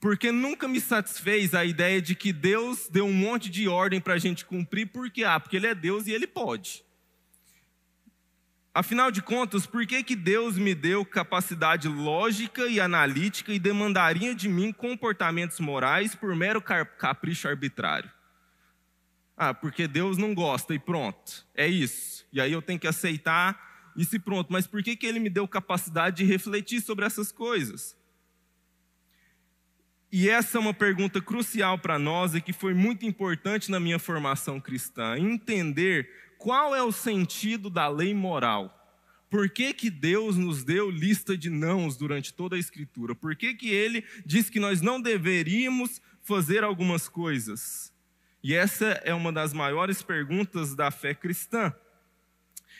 Porque 0.00 0.30
nunca 0.30 0.68
me 0.68 0.80
satisfez 0.80 1.54
a 1.54 1.64
ideia 1.64 2.00
de 2.00 2.14
que 2.14 2.32
Deus 2.32 2.88
deu 2.88 3.04
um 3.04 3.12
monte 3.12 3.50
de 3.50 3.66
ordem 3.66 4.00
para 4.00 4.14
a 4.14 4.18
gente 4.18 4.44
cumprir, 4.44 4.86
porque 4.86 5.24
ah, 5.24 5.40
porque 5.40 5.56
Ele 5.56 5.66
é 5.66 5.74
Deus 5.74 6.06
e 6.06 6.12
Ele 6.12 6.26
pode. 6.26 6.84
Afinal 8.72 9.10
de 9.10 9.20
contas, 9.20 9.66
por 9.66 9.84
que, 9.84 10.04
que 10.04 10.14
Deus 10.14 10.56
me 10.56 10.72
deu 10.72 11.04
capacidade 11.04 11.88
lógica 11.88 12.66
e 12.68 12.78
analítica 12.78 13.52
e 13.52 13.58
demandaria 13.58 14.32
de 14.36 14.48
mim 14.48 14.72
comportamentos 14.72 15.58
morais 15.58 16.14
por 16.14 16.32
mero 16.36 16.62
capricho 16.62 17.48
arbitrário? 17.48 18.08
Ah, 19.36 19.52
porque 19.52 19.88
Deus 19.88 20.16
não 20.16 20.32
gosta 20.32 20.74
e 20.74 20.78
pronto, 20.78 21.44
é 21.56 21.66
isso. 21.66 22.24
E 22.32 22.40
aí 22.40 22.52
eu 22.52 22.62
tenho 22.62 22.78
que 22.78 22.86
aceitar 22.86 23.90
isso 23.96 24.14
e 24.14 24.18
pronto. 24.20 24.52
Mas 24.52 24.64
por 24.64 24.80
que, 24.80 24.94
que 24.94 25.06
Ele 25.06 25.18
me 25.18 25.28
deu 25.28 25.48
capacidade 25.48 26.18
de 26.18 26.24
refletir 26.24 26.80
sobre 26.80 27.04
essas 27.04 27.32
coisas? 27.32 27.97
E 30.10 30.28
essa 30.28 30.56
é 30.56 30.60
uma 30.60 30.72
pergunta 30.72 31.20
crucial 31.20 31.78
para 31.78 31.98
nós 31.98 32.34
e 32.34 32.40
que 32.40 32.52
foi 32.52 32.72
muito 32.72 33.04
importante 33.04 33.70
na 33.70 33.78
minha 33.78 33.98
formação 33.98 34.58
cristã, 34.58 35.18
entender 35.18 36.08
qual 36.38 36.74
é 36.74 36.82
o 36.82 36.92
sentido 36.92 37.68
da 37.68 37.88
lei 37.88 38.14
moral. 38.14 38.74
Por 39.28 39.50
que, 39.50 39.74
que 39.74 39.90
Deus 39.90 40.36
nos 40.36 40.64
deu 40.64 40.90
lista 40.90 41.36
de 41.36 41.50
nãos 41.50 41.96
durante 41.98 42.32
toda 42.32 42.56
a 42.56 42.58
Escritura? 42.58 43.14
Por 43.14 43.36
que, 43.36 43.52
que 43.52 43.68
Ele 43.68 44.02
diz 44.24 44.48
que 44.48 44.58
nós 44.58 44.80
não 44.80 45.00
deveríamos 45.00 46.00
fazer 46.22 46.64
algumas 46.64 47.08
coisas? 47.08 47.92
E 48.42 48.54
essa 48.54 48.86
é 49.04 49.12
uma 49.12 49.30
das 49.30 49.52
maiores 49.52 50.00
perguntas 50.00 50.74
da 50.74 50.90
fé 50.90 51.12
cristã. 51.12 51.74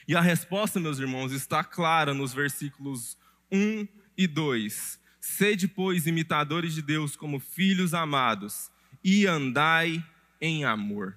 E 0.06 0.16
a 0.16 0.22
resposta, 0.22 0.80
meus 0.80 0.98
irmãos, 0.98 1.32
está 1.32 1.62
clara 1.62 2.14
nos 2.14 2.32
versículos 2.32 3.18
1 3.52 3.86
e 4.16 4.26
2. 4.26 4.98
Sede, 5.28 5.68
pois, 5.68 6.06
imitadores 6.06 6.74
de 6.74 6.80
Deus 6.80 7.14
como 7.14 7.38
filhos 7.38 7.92
amados, 7.92 8.70
e 9.04 9.26
andai 9.26 10.04
em 10.40 10.64
amor. 10.64 11.16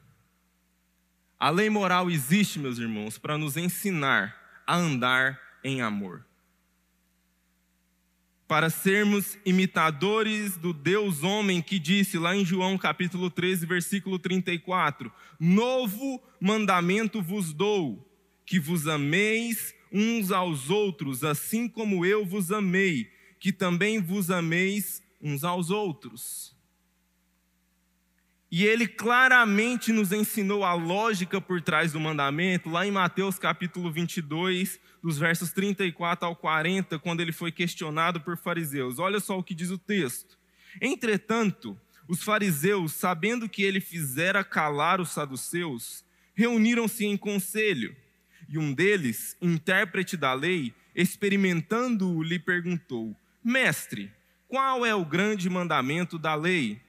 A 1.39 1.50
lei 1.50 1.70
moral 1.70 2.12
existe, 2.12 2.60
meus 2.60 2.77
irmãos, 2.77 3.18
para 3.18 3.38
nos 3.38 3.56
ensinar 3.56 4.63
a 4.68 4.75
andar 4.75 5.39
em 5.63 5.82
amor. 5.82 6.25
Para 8.48 8.70
sermos 8.70 9.39
imitadores 9.46 10.58
do 10.58 10.74
Deus 10.74 11.24
homem 11.24 11.62
que 11.62 11.80
disse 11.80 12.20
lá 12.20 12.36
em 12.36 12.46
João 12.46 12.77
capítulo 12.77 13.30
13, 13.30 13.65
versículo 13.65 14.20
34: 14.20 15.12
Novo 15.39 16.22
mandamento 16.39 17.22
vos 17.22 17.53
dou, 17.53 18.08
que 18.46 18.60
vos 18.60 18.88
ameis 18.88 19.74
uns 19.91 20.32
aos 20.32 20.70
outros, 20.70 21.24
assim 21.24 21.68
como 21.68 22.06
eu 22.06 22.25
vos 22.25 22.51
amei 22.51 23.21
que 23.41 23.51
também 23.51 24.00
vos 24.00 24.29
ameis 24.29 25.01
uns 25.19 25.43
aos 25.43 25.71
outros. 25.71 26.55
E 28.51 28.63
ele 28.63 28.88
claramente 28.88 29.91
nos 29.91 30.12
ensinou 30.12 30.63
a 30.63 30.74
lógica 30.74 31.41
por 31.41 31.60
trás 31.60 31.91
do 31.91 32.00
mandamento, 32.00 32.69
lá 32.69 32.86
em 32.86 32.91
Mateus 32.91 33.39
capítulo 33.39 33.91
22, 33.91 34.79
dos 35.01 35.17
versos 35.17 35.51
34 35.51 36.27
ao 36.27 36.36
40, 36.36 37.00
quando 37.00 37.21
ele 37.21 37.31
foi 37.31 37.51
questionado 37.51 38.21
por 38.21 38.38
fariseus. 38.38 39.00
Olha 39.00 39.19
só 39.19 39.39
o 39.39 39.43
que 39.43 39.55
diz 39.55 39.71
o 39.71 39.77
texto. 39.77 40.38
Entretanto, 40.79 41.75
os 42.07 42.21
fariseus, 42.21 42.93
sabendo 42.93 43.50
que 43.50 43.63
ele 43.63 43.81
fizera 43.81 44.43
calar 44.43 45.01
os 45.01 45.10
saduceus, 45.10 46.05
reuniram-se 46.36 47.05
em 47.05 47.17
conselho. 47.17 47.95
E 48.48 48.60
um 48.60 48.71
deles, 48.71 49.36
intérprete 49.41 50.15
da 50.15 50.31
lei, 50.33 50.75
experimentando-o, 50.93 52.21
lhe 52.21 52.38
perguntou: 52.38 53.15
Mestre, 53.43 54.12
qual 54.48 54.86
é 54.86 54.93
o 54.93 55.03
grande 55.03 55.50
mandamento 55.50 56.19
da 56.19 56.36
lei? 56.36 56.79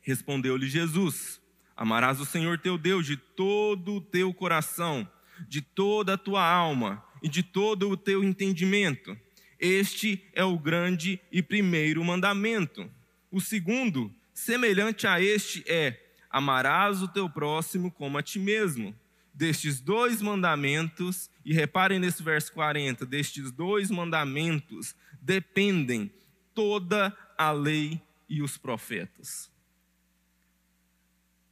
Respondeu-lhe 0.00 0.68
Jesus: 0.68 1.40
Amarás 1.74 2.20
o 2.20 2.26
Senhor 2.26 2.58
teu 2.58 2.76
Deus 2.76 3.06
de 3.06 3.16
todo 3.16 3.94
o 3.94 4.00
teu 4.00 4.34
coração, 4.34 5.08
de 5.48 5.62
toda 5.62 6.14
a 6.14 6.18
tua 6.18 6.46
alma 6.46 7.02
e 7.22 7.28
de 7.28 7.42
todo 7.42 7.88
o 7.88 7.96
teu 7.96 8.22
entendimento. 8.22 9.16
Este 9.58 10.28
é 10.34 10.44
o 10.44 10.58
grande 10.58 11.18
e 11.32 11.42
primeiro 11.42 12.04
mandamento. 12.04 12.90
O 13.30 13.40
segundo, 13.40 14.14
semelhante 14.34 15.06
a 15.06 15.18
este, 15.20 15.64
é: 15.66 15.98
Amarás 16.28 17.00
o 17.00 17.08
teu 17.08 17.30
próximo 17.30 17.90
como 17.90 18.18
a 18.18 18.22
ti 18.22 18.38
mesmo 18.38 18.94
destes 19.36 19.80
dois 19.80 20.22
mandamentos, 20.22 21.30
e 21.44 21.52
reparem 21.52 21.98
nesse 21.98 22.22
verso 22.22 22.52
40, 22.54 23.04
destes 23.04 23.52
dois 23.52 23.90
mandamentos 23.90 24.96
dependem 25.20 26.10
toda 26.54 27.16
a 27.36 27.52
lei 27.52 28.00
e 28.28 28.40
os 28.42 28.56
profetas. 28.56 29.50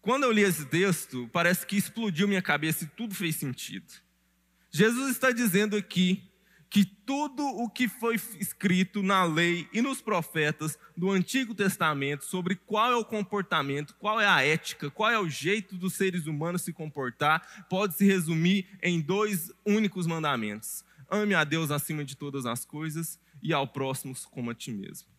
Quando 0.00 0.25
eu 0.25 0.33
li 0.33 0.43
esse 0.43 0.64
texto, 0.67 1.29
parece 1.33 1.67
que 1.67 1.76
explodiu 1.76 2.26
minha 2.26 2.43
cabeça 2.43 2.85
e 2.85 2.88
tudo 2.88 3.14
fez 3.14 3.37
sentido. 3.37 3.93
Jesus 4.71 5.11
está 5.11 5.31
dizendo 5.31 5.76
aqui 5.76 6.23
que 6.75 6.85
tudo 6.85 7.47
o 7.47 7.71
que 7.71 7.87
foi 7.87 8.16
escrito 8.40 9.00
na 9.00 9.23
lei 9.23 9.69
e 9.73 9.81
nos 9.81 10.02
profetas 10.02 10.76
do 10.97 11.09
Antigo 11.09 11.54
Testamento 11.54 12.25
sobre 12.25 12.57
qual 12.57 12.90
é 12.90 12.97
o 12.97 13.04
comportamento, 13.04 13.95
qual 13.95 14.21
é 14.21 14.26
a 14.26 14.45
ética, 14.45 14.90
qual 14.90 15.09
é 15.09 15.16
o 15.16 15.28
jeito 15.28 15.76
dos 15.76 15.95
seres 15.95 16.26
humanos 16.26 16.62
se 16.62 16.73
comportar, 16.73 17.66
pode 17.71 17.95
se 17.95 18.04
resumir 18.04 18.66
em 18.83 19.00
dois 19.00 19.52
únicos 19.64 20.04
mandamentos: 20.04 20.85
ame 21.09 21.37
a 21.37 21.45
Deus 21.45 21.71
acima 21.71 22.04
de 22.04 22.16
todas 22.16 22.45
as 22.45 22.64
coisas 22.64 23.21
e 23.40 23.52
ao 23.52 23.69
próximo 23.69 24.12
como 24.33 24.50
a 24.50 24.54
ti 24.54 24.73
mesmo. 24.73 25.13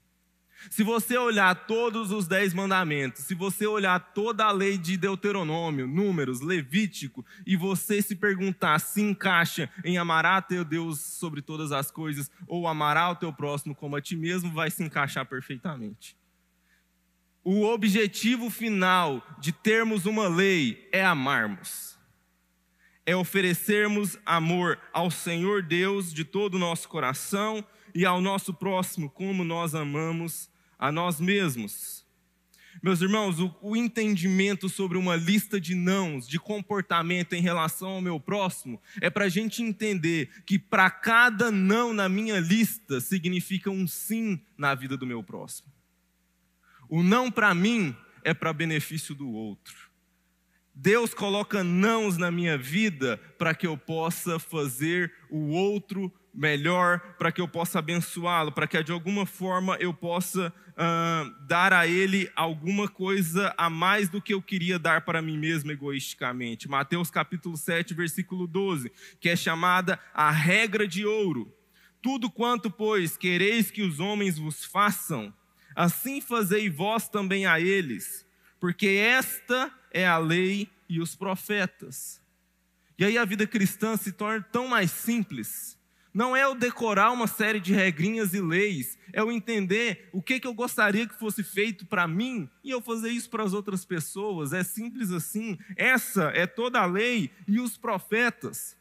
Se 0.70 0.84
você 0.84 1.18
olhar 1.18 1.54
todos 1.68 2.12
os 2.12 2.28
dez 2.28 2.54
mandamentos, 2.54 3.24
se 3.24 3.36
você 3.36 3.68
olhar 3.68 4.00
toda 4.14 4.46
a 4.46 4.52
lei 4.52 4.78
de 4.78 4.98
Deuteronômio, 4.98 5.88
Números, 5.88 6.42
Levítico, 6.42 7.26
e 7.46 7.56
você 7.56 8.02
se 8.02 8.16
perguntar 8.16 8.80
se 8.80 9.02
encaixa 9.02 9.70
em 9.84 9.98
amar 9.98 10.26
a 10.26 10.42
teu 10.42 10.66
Deus 10.66 11.00
sobre 11.00 11.42
todas 11.42 11.72
as 11.72 11.92
coisas 11.92 12.32
ou 12.48 12.68
amar 12.68 12.96
o 13.12 13.16
teu 13.16 13.32
próximo 13.32 13.76
como 13.76 13.96
a 13.96 14.02
ti 14.02 14.16
mesmo, 14.16 14.52
vai 14.52 14.72
se 14.72 14.84
encaixar 14.84 15.26
perfeitamente. 15.26 16.16
O 17.44 17.64
objetivo 17.64 18.50
final 18.50 19.24
de 19.40 19.52
termos 19.52 20.06
uma 20.08 20.28
lei 20.28 20.90
é 20.92 21.06
amarmos. 21.06 21.96
É 23.06 23.16
oferecermos 23.16 24.18
amor 24.26 24.80
ao 24.92 25.12
Senhor 25.12 25.62
Deus 25.62 26.12
de 26.12 26.26
todo 26.26 26.56
o 26.56 26.60
nosso 26.60 26.90
coração 26.90 27.64
e 27.96 28.06
ao 28.06 28.20
nosso 28.20 28.54
próximo 28.54 29.10
como 29.10 29.46
nós 29.46 29.74
amamos 29.74 30.50
a 30.78 30.92
nós 30.92 31.22
mesmos. 31.22 32.06
Meus 32.84 33.02
irmãos, 33.02 33.40
o, 33.40 33.56
o, 33.62 33.76
entendimento 33.76 34.68
sobre 34.68 34.98
uma 34.98 35.16
lista 35.16 35.62
de 35.62 35.74
nãos, 35.74 36.28
de 36.28 36.38
comportamento 36.38 37.34
em 37.34 37.42
relação 37.42 37.92
ao 37.92 38.02
meu 38.02 38.20
próximo, 38.20 38.82
é 39.00 39.10
para 39.10 39.26
a 39.26 39.30
gente 39.30 39.64
entender 39.64 40.44
que 40.46 40.60
para 40.60 40.90
cada 40.90 41.50
não 41.50 41.94
na 41.94 42.10
minha 42.10 42.38
lista 42.38 43.00
significa 43.00 43.72
um 43.72 43.88
sim 43.88 44.42
na 44.58 44.76
vida 44.76 44.98
do 44.98 45.08
meu 45.08 45.24
próximo. 45.24 45.72
O 46.90 47.02
não 47.02 47.32
para 47.32 47.56
mim 47.56 47.96
é 48.26 48.34
para 48.34 48.52
benefício 48.52 49.16
do 49.16 49.32
outro. 49.32 49.90
Deus 50.76 51.14
coloca 51.14 51.64
nãos 51.64 52.18
na 52.18 52.30
minha 52.30 52.58
vida 52.58 53.18
para 53.38 53.56
que 53.56 53.66
eu 53.66 53.78
possa 53.78 54.38
fazer 54.38 55.14
o 55.30 55.48
outro 55.48 56.14
melhor, 56.36 57.00
para 57.18 57.32
que 57.32 57.40
eu 57.40 57.48
possa 57.48 57.80
abençoá-lo, 57.80 58.52
para 58.52 58.68
que 58.68 58.82
de 58.84 58.92
alguma 58.92 59.26
forma 59.26 59.78
eu 59.80 59.94
possa 59.94 60.54
uh, 60.72 61.46
dar 61.48 61.72
a 61.72 61.88
ele 61.88 62.30
alguma 62.36 62.88
coisa 62.88 63.54
a 63.58 63.70
mais 63.70 64.10
do 64.10 64.22
que 64.22 64.34
eu 64.34 64.42
queria 64.42 64.78
dar 64.78 65.02
para 65.02 65.22
mim 65.22 65.38
mesmo 65.38 65.72
egoisticamente. 65.72 66.68
Mateus 66.68 67.10
capítulo 67.10 67.56
7, 67.56 67.94
versículo 67.94 68.46
12, 68.46 68.92
que 69.20 69.30
é 69.30 69.36
chamada 69.36 70.00
a 70.14 70.30
regra 70.30 70.88
de 70.88 71.06
ouro. 71.06 71.52
Tudo 72.02 72.30
quanto, 72.30 72.70
pois, 72.70 73.18
quereis 73.18 73.72
que 73.72 73.82
os 73.82 74.00
homens 74.00 74.38
vos 74.38 74.66
façam, 74.66 75.34
assim 75.76 76.22
fazei 76.22 76.70
vós 76.70 77.08
também 77.08 77.46
a 77.46 77.60
eles, 77.60 78.26
porque 78.60 78.88
esta 78.88 79.72
é 79.92 80.06
a 80.06 80.18
lei 80.18 80.70
e 80.88 81.00
os 81.00 81.16
profetas. 81.16 82.22
E 82.98 83.04
aí 83.04 83.18
a 83.18 83.26
vida 83.26 83.48
cristã 83.48 83.98
se 83.98 84.12
torna 84.12 84.46
tão 84.52 84.68
mais 84.68 84.92
simples 84.92 85.76
Não 86.16 86.34
é 86.34 86.46
eu 86.46 86.56
decorar 86.56 87.12
uma 87.12 87.28
série 87.28 87.60
de 87.60 87.74
regrinhas 87.74 88.34
e 88.34 88.40
leis, 88.40 88.98
é 89.12 89.20
eu 89.20 89.30
entender 89.30 90.08
o 90.14 90.22
que, 90.22 90.40
que 90.40 90.48
eu 90.48 90.54
gostaria 90.54 91.06
que 91.06 91.20
fosse 91.20 91.44
feito 91.44 91.86
para 91.86 92.08
mim 92.08 92.50
e 92.64 92.72
eu 92.72 92.82
fazer 92.82 93.10
isso 93.10 93.30
para 93.30 93.44
as 93.44 93.52
outras 93.52 93.84
pessoas. 93.84 94.54
É 94.54 94.64
simples 94.64 95.12
assim. 95.12 95.58
Essa 95.76 96.32
é 96.34 96.48
toda 96.48 96.80
a 96.80 96.86
lei 96.86 97.32
e 97.46 97.60
os 97.60 97.78
profetas. 97.78 98.78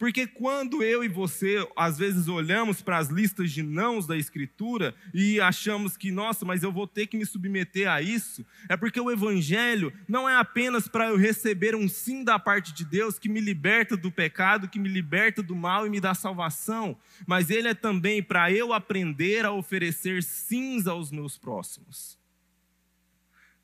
Porque 0.00 0.26
quando 0.26 0.82
eu 0.82 1.04
e 1.04 1.08
você, 1.08 1.62
às 1.76 1.98
vezes, 1.98 2.26
olhamos 2.26 2.80
para 2.80 2.96
as 2.96 3.08
listas 3.08 3.52
de 3.52 3.62
nãos 3.62 4.06
da 4.06 4.16
Escritura 4.16 4.94
e 5.12 5.38
achamos 5.38 5.94
que, 5.94 6.10
nossa, 6.10 6.42
mas 6.42 6.62
eu 6.62 6.72
vou 6.72 6.86
ter 6.86 7.06
que 7.06 7.18
me 7.18 7.26
submeter 7.26 7.86
a 7.86 8.00
isso, 8.00 8.42
é 8.66 8.78
porque 8.78 8.98
o 8.98 9.10
Evangelho 9.10 9.92
não 10.08 10.26
é 10.26 10.36
apenas 10.36 10.88
para 10.88 11.08
eu 11.08 11.18
receber 11.18 11.76
um 11.76 11.86
sim 11.86 12.24
da 12.24 12.38
parte 12.38 12.72
de 12.72 12.82
Deus 12.82 13.18
que 13.18 13.28
me 13.28 13.40
liberta 13.40 13.94
do 13.94 14.10
pecado, 14.10 14.68
que 14.68 14.78
me 14.78 14.88
liberta 14.88 15.42
do 15.42 15.54
mal 15.54 15.86
e 15.86 15.90
me 15.90 16.00
dá 16.00 16.14
salvação, 16.14 16.96
mas 17.26 17.50
ele 17.50 17.68
é 17.68 17.74
também 17.74 18.22
para 18.22 18.50
eu 18.50 18.72
aprender 18.72 19.44
a 19.44 19.52
oferecer 19.52 20.22
sims 20.22 20.86
aos 20.86 21.12
meus 21.12 21.36
próximos. 21.36 22.19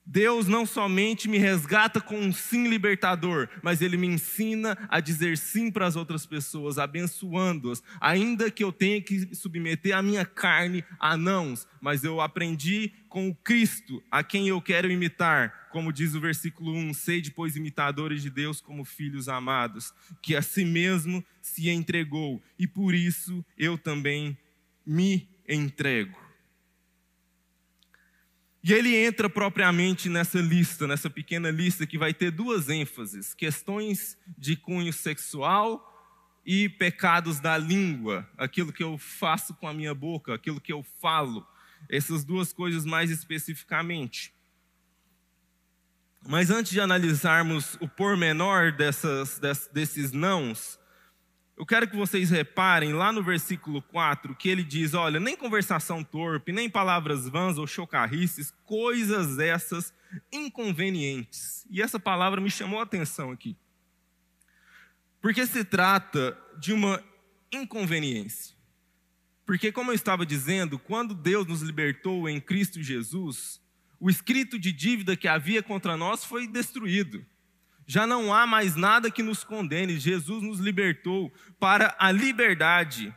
Deus 0.06 0.46
não 0.46 0.64
somente 0.64 1.28
me 1.28 1.36
resgata 1.36 2.00
com 2.00 2.16
um 2.16 2.32
sim 2.32 2.68
libertador, 2.68 3.48
mas 3.60 3.82
Ele 3.82 3.96
me 3.96 4.06
ensina 4.06 4.78
a 4.88 5.00
dizer 5.00 5.36
sim 5.36 5.70
para 5.70 5.86
as 5.86 5.96
outras 5.96 6.24
pessoas, 6.24 6.78
abençoando-as, 6.78 7.82
ainda 8.00 8.50
que 8.50 8.62
eu 8.62 8.70
tenha 8.70 9.02
que 9.02 9.34
submeter 9.34 9.96
a 9.96 10.02
minha 10.02 10.24
carne 10.24 10.84
a 11.00 11.16
nãos, 11.16 11.66
mas 11.80 12.04
eu 12.04 12.20
aprendi 12.20 12.92
com 13.08 13.28
o 13.28 13.34
Cristo, 13.34 14.02
a 14.10 14.22
quem 14.22 14.46
eu 14.46 14.60
quero 14.60 14.90
imitar, 14.90 15.68
como 15.72 15.92
diz 15.92 16.14
o 16.14 16.20
versículo 16.20 16.72
1: 16.72 16.94
sei 16.94 17.20
depois 17.20 17.56
imitadores 17.56 18.22
de 18.22 18.30
Deus 18.30 18.60
como 18.60 18.84
filhos 18.84 19.28
amados, 19.28 19.92
que 20.22 20.36
a 20.36 20.42
si 20.42 20.64
mesmo 20.64 21.24
se 21.42 21.68
entregou, 21.68 22.40
e 22.58 22.66
por 22.66 22.94
isso 22.94 23.44
eu 23.58 23.76
também 23.76 24.38
me 24.86 25.28
entrego. 25.48 26.25
E 28.68 28.72
ele 28.72 28.96
entra 28.96 29.30
propriamente 29.30 30.08
nessa 30.08 30.40
lista, 30.40 30.88
nessa 30.88 31.08
pequena 31.08 31.52
lista 31.52 31.86
que 31.86 31.96
vai 31.96 32.12
ter 32.12 32.32
duas 32.32 32.68
ênfases: 32.68 33.32
questões 33.32 34.18
de 34.36 34.56
cunho 34.56 34.92
sexual 34.92 35.80
e 36.44 36.68
pecados 36.68 37.38
da 37.38 37.56
língua, 37.56 38.28
aquilo 38.36 38.72
que 38.72 38.82
eu 38.82 38.98
faço 38.98 39.54
com 39.54 39.68
a 39.68 39.72
minha 39.72 39.94
boca, 39.94 40.34
aquilo 40.34 40.60
que 40.60 40.72
eu 40.72 40.84
falo, 41.00 41.46
essas 41.88 42.24
duas 42.24 42.52
coisas 42.52 42.84
mais 42.84 43.08
especificamente. 43.08 44.34
Mas 46.26 46.50
antes 46.50 46.72
de 46.72 46.80
analisarmos 46.80 47.76
o 47.80 47.86
pormenor 47.86 48.72
dessas, 48.72 49.40
desses 49.72 50.10
nãos, 50.10 50.76
eu 51.56 51.64
quero 51.64 51.88
que 51.88 51.96
vocês 51.96 52.28
reparem 52.28 52.92
lá 52.92 53.10
no 53.10 53.22
versículo 53.22 53.80
4 53.80 54.34
que 54.34 54.48
ele 54.48 54.62
diz: 54.62 54.92
Olha, 54.92 55.18
nem 55.18 55.34
conversação 55.34 56.04
torpe, 56.04 56.52
nem 56.52 56.68
palavras 56.68 57.26
vãs 57.28 57.56
ou 57.56 57.66
chocarrices, 57.66 58.52
coisas 58.64 59.38
essas 59.38 59.92
inconvenientes. 60.30 61.66
E 61.70 61.80
essa 61.80 61.98
palavra 61.98 62.40
me 62.42 62.50
chamou 62.50 62.78
a 62.78 62.82
atenção 62.82 63.30
aqui. 63.30 63.56
Porque 65.20 65.46
se 65.46 65.64
trata 65.64 66.38
de 66.58 66.74
uma 66.74 67.02
inconveniência. 67.50 68.54
Porque, 69.46 69.72
como 69.72 69.92
eu 69.92 69.94
estava 69.94 70.26
dizendo, 70.26 70.78
quando 70.78 71.14
Deus 71.14 71.46
nos 71.46 71.62
libertou 71.62 72.28
em 72.28 72.40
Cristo 72.40 72.82
Jesus, 72.82 73.62
o 73.98 74.10
escrito 74.10 74.58
de 74.58 74.72
dívida 74.72 75.16
que 75.16 75.28
havia 75.28 75.62
contra 75.62 75.96
nós 75.96 76.24
foi 76.24 76.46
destruído 76.46 77.24
já 77.86 78.06
não 78.06 78.34
há 78.34 78.46
mais 78.46 78.74
nada 78.74 79.10
que 79.10 79.22
nos 79.22 79.44
condene. 79.44 79.98
Jesus 79.98 80.42
nos 80.42 80.58
libertou 80.58 81.32
para 81.58 81.94
a 81.98 82.10
liberdade. 82.10 83.14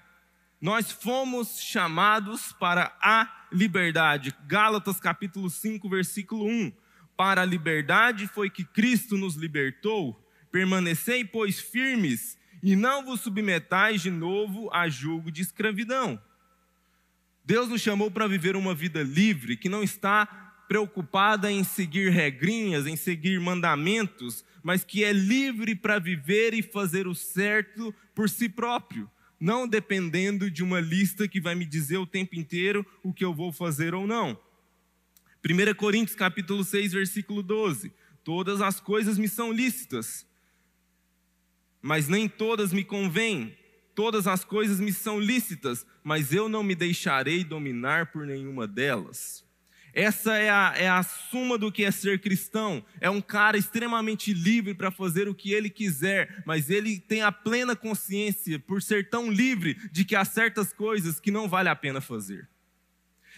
Nós 0.61 0.91
fomos 0.91 1.59
chamados 1.59 2.53
para 2.53 2.95
a 3.01 3.47
liberdade. 3.51 4.33
Gálatas 4.45 4.99
capítulo 4.99 5.49
5, 5.49 5.89
versículo 5.89 6.45
1. 6.45 6.71
Para 7.17 7.41
a 7.41 7.45
liberdade 7.45 8.27
foi 8.27 8.49
que 8.49 8.63
Cristo 8.63 9.17
nos 9.17 9.35
libertou. 9.35 10.23
Permanecei, 10.51 11.25
pois, 11.25 11.59
firmes, 11.59 12.37
e 12.61 12.75
não 12.75 13.03
vos 13.03 13.21
submetais 13.21 14.01
de 14.01 14.11
novo 14.11 14.69
a 14.71 14.87
julgo 14.87 15.31
de 15.31 15.41
escravidão. 15.41 16.21
Deus 17.43 17.69
nos 17.69 17.81
chamou 17.81 18.11
para 18.11 18.27
viver 18.27 18.55
uma 18.55 18.75
vida 18.75 19.01
livre, 19.01 19.57
que 19.57 19.69
não 19.69 19.81
está 19.81 20.27
preocupada 20.67 21.51
em 21.51 21.63
seguir 21.63 22.11
regrinhas, 22.11 22.85
em 22.85 22.95
seguir 22.95 23.39
mandamentos, 23.39 24.45
mas 24.63 24.83
que 24.83 25.03
é 25.03 25.11
livre 25.11 25.75
para 25.75 25.99
viver 25.99 26.53
e 26.53 26.61
fazer 26.61 27.07
o 27.07 27.15
certo 27.15 27.93
por 28.13 28.29
si 28.29 28.49
próprio, 28.49 29.09
não 29.39 29.67
dependendo 29.67 30.49
de 30.51 30.63
uma 30.63 30.79
lista 30.79 31.27
que 31.27 31.39
vai 31.39 31.55
me 31.55 31.65
dizer 31.65 31.97
o 31.97 32.05
tempo 32.05 32.35
inteiro 32.35 32.85
o 33.03 33.13
que 33.13 33.23
eu 33.23 33.33
vou 33.33 33.51
fazer 33.51 33.93
ou 33.93 34.05
não. 34.05 34.37
1 35.43 35.73
Coríntios 35.75 36.15
capítulo 36.15 36.63
6, 36.63 36.93
versículo 36.93 37.41
12. 37.41 37.93
Todas 38.23 38.61
as 38.61 38.79
coisas 38.79 39.17
me 39.17 39.27
são 39.27 39.51
lícitas, 39.51 40.27
mas 41.81 42.07
nem 42.07 42.27
todas 42.27 42.73
me 42.73 42.83
convêm. 42.83 43.57
Todas 43.95 44.27
as 44.27 44.45
coisas 44.45 44.79
me 44.79 44.93
são 44.93 45.19
lícitas, 45.19 45.85
mas 46.03 46.31
eu 46.31 46.47
não 46.47 46.63
me 46.63 46.73
deixarei 46.73 47.43
dominar 47.43 48.11
por 48.13 48.25
nenhuma 48.25 48.65
delas. 48.65 49.43
Essa 49.99 50.37
é 50.37 50.49
a, 50.49 50.73
é 50.77 50.87
a 50.87 51.03
suma 51.03 51.57
do 51.57 51.69
que 51.69 51.83
é 51.83 51.91
ser 51.91 52.21
cristão. 52.21 52.81
É 53.01 53.09
um 53.09 53.19
cara 53.19 53.57
extremamente 53.57 54.33
livre 54.33 54.73
para 54.73 54.89
fazer 54.89 55.27
o 55.27 55.35
que 55.35 55.51
ele 55.51 55.69
quiser, 55.69 56.41
mas 56.45 56.69
ele 56.69 57.01
tem 57.01 57.21
a 57.21 57.33
plena 57.33 57.75
consciência, 57.75 58.57
por 58.59 58.81
ser 58.81 59.09
tão 59.09 59.29
livre, 59.29 59.73
de 59.91 60.05
que 60.05 60.15
há 60.15 60.23
certas 60.23 60.71
coisas 60.71 61.19
que 61.19 61.29
não 61.29 61.49
vale 61.49 61.67
a 61.67 61.75
pena 61.75 61.99
fazer. 61.99 62.47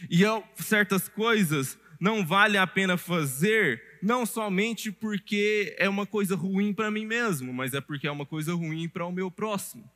E 0.08 0.24
há 0.24 0.40
certas 0.56 1.10
coisas 1.10 1.80
não 2.00 2.24
vale 2.24 2.60
a 2.60 2.68
pena 2.68 2.96
fazer, 2.96 3.82
não 4.00 4.24
somente 4.24 4.92
porque 4.92 5.76
é 5.80 5.90
uma 5.90 6.06
coisa 6.06 6.36
ruim 6.36 6.76
para 6.76 6.92
mim 6.92 7.08
mesmo, 7.08 7.52
mas 7.52 7.74
é 7.74 7.82
porque 7.82 8.06
é 8.06 8.12
uma 8.12 8.26
coisa 8.26 8.54
ruim 8.54 8.88
para 8.88 9.08
o 9.08 9.12
meu 9.12 9.32
próximo. 9.32 9.90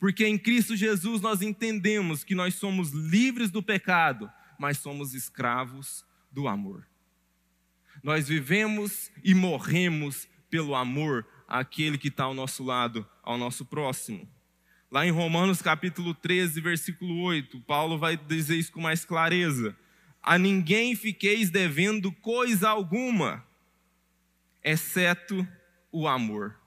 Porque 0.00 0.26
em 0.26 0.38
Cristo 0.38 0.74
Jesus 0.74 1.20
nós 1.20 1.42
entendemos 1.42 2.24
que 2.24 2.34
nós 2.34 2.54
somos 2.54 2.92
livres 2.92 3.50
do 3.50 3.62
pecado, 3.62 4.30
mas 4.58 4.78
somos 4.78 5.14
escravos 5.14 6.04
do 6.30 6.48
amor. 6.48 6.86
Nós 8.02 8.28
vivemos 8.28 9.10
e 9.24 9.34
morremos 9.34 10.28
pelo 10.50 10.74
amor 10.74 11.26
àquele 11.46 11.96
que 11.96 12.08
está 12.08 12.24
ao 12.24 12.34
nosso 12.34 12.64
lado, 12.64 13.08
ao 13.22 13.38
nosso 13.38 13.64
próximo. 13.64 14.28
Lá 14.90 15.06
em 15.06 15.10
Romanos 15.10 15.60
capítulo 15.60 16.14
13, 16.14 16.60
versículo 16.60 17.20
8, 17.22 17.60
Paulo 17.60 17.98
vai 17.98 18.16
dizer 18.16 18.56
isso 18.56 18.72
com 18.72 18.80
mais 18.80 19.04
clareza. 19.04 19.76
A 20.22 20.38
ninguém 20.38 20.96
fiqueis 20.96 21.50
devendo 21.50 22.10
coisa 22.10 22.70
alguma, 22.70 23.46
exceto 24.64 25.46
o 25.92 26.08
amor 26.08 26.58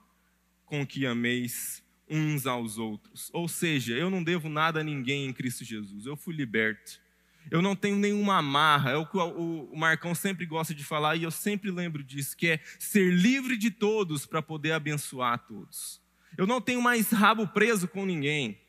com 0.65 0.86
que 0.86 1.06
ameis 1.06 1.84
uns 2.08 2.45
aos 2.45 2.77
outros. 2.77 3.30
Ou 3.34 3.47
seja, 3.47 3.93
eu 3.93 4.10
não 4.10 4.23
devo 4.23 4.49
nada 4.49 4.82
a 4.82 4.84
ninguém 4.84 5.25
em 5.25 5.34
Cristo 5.34 5.65
Jesus, 5.65 6.06
eu 6.06 6.15
fui 6.15 6.36
liberto. 6.36 7.00
Eu 7.49 7.62
não 7.62 7.75
tenho 7.75 7.97
nenhuma 7.97 8.38
amarra, 8.38 8.91
é 8.91 8.95
o 8.95 9.06
que 9.06 9.17
o 9.17 9.75
Marcão 9.75 10.13
sempre 10.13 10.45
gosta 10.45 10.73
de 10.73 10.84
falar 10.84 11.15
e 11.15 11.23
eu 11.23 11.32
sempre 11.32 11.71
lembro 11.71 12.04
disso, 12.04 12.38
que 12.38 12.47
é 12.47 12.60
ser 12.77 13.12
livre 13.12 13.58
de 13.58 13.71
todos 13.71 14.25
para 14.25 14.41
poder 14.41 14.73
abençoar 14.73 15.39
todos. 15.47 16.01
Eu 16.38 16.45
não 16.45 16.62
tenho 16.62 16.82
mais 16.82 17.10
rabo 17.10 17.47
preso 17.47 17.88
com 17.88 18.06
ninguém, 18.06 18.60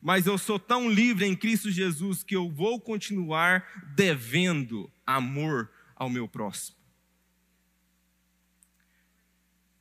mas 0.00 0.26
eu 0.26 0.38
sou 0.38 0.58
tão 0.58 0.90
livre 0.90 1.26
em 1.26 1.36
Cristo 1.36 1.70
Jesus 1.70 2.22
que 2.22 2.36
eu 2.36 2.50
vou 2.50 2.80
continuar 2.80 3.84
devendo 3.94 4.90
amor 5.06 5.70
ao 5.96 6.08
meu 6.08 6.26
próximo. 6.26 6.80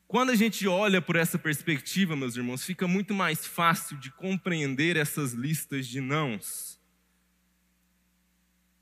Quando 0.07 0.31
a 0.31 0.35
gente 0.35 0.67
olha 0.67 1.01
por 1.01 1.15
essa 1.15 1.37
perspectiva, 1.37 2.15
meus 2.15 2.35
irmãos, 2.35 2.65
fica 2.65 2.87
muito 2.87 3.13
mais 3.13 3.45
fácil 3.45 3.95
de 3.97 4.11
compreender 4.11 4.97
essas 4.97 5.33
listas 5.33 5.87
de 5.87 6.01
nãos 6.01 6.78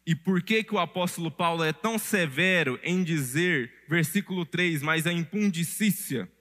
e 0.08 0.16
por 0.16 0.42
que, 0.42 0.64
que 0.64 0.74
o 0.74 0.80
apóstolo 0.80 1.30
Paulo 1.30 1.66
é 1.66 1.74
tão 1.74 2.00
severo 2.00 2.80
em 2.82 3.04
dizer, 3.04 3.84
versículo 3.90 4.46
3, 4.46 4.82
mas 4.82 5.06
a 5.06 5.12
impundicícia 5.12 6.32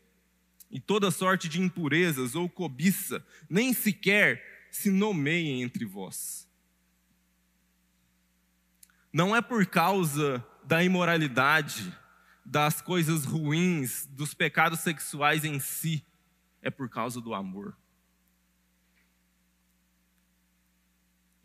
e 0.70 0.78
toda 0.78 1.10
sorte 1.10 1.48
de 1.48 1.60
impurezas 1.60 2.36
ou 2.36 2.48
cobiça 2.48 3.26
nem 3.50 3.72
sequer 3.72 4.68
se 4.70 4.88
nomeiem 4.88 5.62
entre 5.62 5.84
vós. 5.84 6.48
Não 9.12 9.34
é 9.34 9.42
por 9.42 9.66
causa 9.66 10.46
da 10.62 10.84
imoralidade, 10.84 11.92
das 12.44 12.80
coisas 12.80 13.24
ruins, 13.24 14.06
dos 14.12 14.32
pecados 14.32 14.78
sexuais 14.78 15.44
em 15.44 15.58
si, 15.58 16.06
é 16.62 16.70
por 16.70 16.88
causa 16.88 17.20
do 17.20 17.34
amor. 17.34 17.76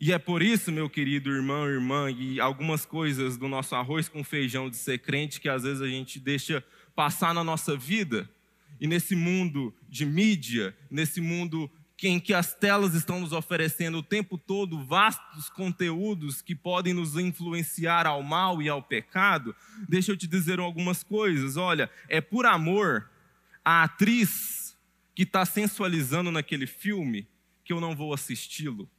E 0.04 0.10
é 0.10 0.18
por 0.18 0.42
isso, 0.42 0.72
meu 0.72 0.90
querido 0.90 1.30
irmão, 1.30 1.64
irmã, 1.64 2.10
e 2.10 2.40
algumas 2.40 2.84
coisas 2.84 3.36
do 3.36 3.46
nosso 3.46 3.76
arroz 3.76 4.08
com 4.08 4.24
feijão 4.24 4.68
de 4.68 4.76
ser 4.76 4.98
crente 4.98 5.40
que 5.40 5.48
às 5.48 5.62
vezes 5.62 5.80
a 5.80 5.86
gente 5.86 6.18
deixa 6.18 6.60
passar 6.92 7.32
na 7.32 7.44
nossa 7.44 7.76
vida. 7.76 8.28
E 8.80 8.88
nesse 8.88 9.14
mundo 9.14 9.72
de 9.88 10.04
mídia, 10.04 10.76
nesse 10.90 11.20
mundo 11.20 11.70
em 12.02 12.18
que 12.18 12.34
as 12.34 12.52
telas 12.52 12.94
estão 12.94 13.20
nos 13.20 13.32
oferecendo 13.32 13.98
o 13.98 14.02
tempo 14.02 14.36
todo 14.36 14.84
vastos 14.84 15.48
conteúdos 15.48 16.42
que 16.42 16.56
podem 16.56 16.92
nos 16.92 17.16
influenciar 17.16 18.04
ao 18.04 18.24
mal 18.24 18.60
e 18.60 18.68
ao 18.68 18.82
pecado, 18.82 19.54
deixa 19.88 20.10
eu 20.10 20.16
te 20.16 20.26
dizer 20.26 20.58
algumas 20.58 21.04
coisas. 21.04 21.56
Olha, 21.56 21.88
é 22.08 22.20
por 22.20 22.44
amor 22.44 23.08
a 23.64 23.84
atriz 23.84 24.76
que 25.14 25.22
está 25.22 25.44
sensualizando 25.44 26.32
naquele 26.32 26.66
filme 26.66 27.28
que 27.64 27.72
eu 27.72 27.80
não 27.80 27.94
vou 27.94 28.12
assisti-lo, 28.12 28.90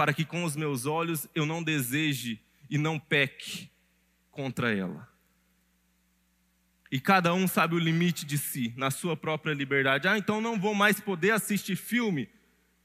para 0.00 0.14
que 0.14 0.24
com 0.24 0.44
os 0.44 0.56
meus 0.56 0.86
olhos 0.86 1.28
eu 1.34 1.44
não 1.44 1.62
deseje 1.62 2.40
e 2.70 2.78
não 2.78 2.98
peque 2.98 3.70
contra 4.30 4.74
ela. 4.74 5.06
E 6.90 6.98
cada 6.98 7.34
um 7.34 7.46
sabe 7.46 7.74
o 7.74 7.78
limite 7.78 8.24
de 8.24 8.38
si, 8.38 8.72
na 8.78 8.90
sua 8.90 9.14
própria 9.14 9.52
liberdade. 9.52 10.08
Ah, 10.08 10.16
então 10.16 10.40
não 10.40 10.58
vou 10.58 10.74
mais 10.74 11.00
poder 11.00 11.32
assistir 11.32 11.76
filme. 11.76 12.30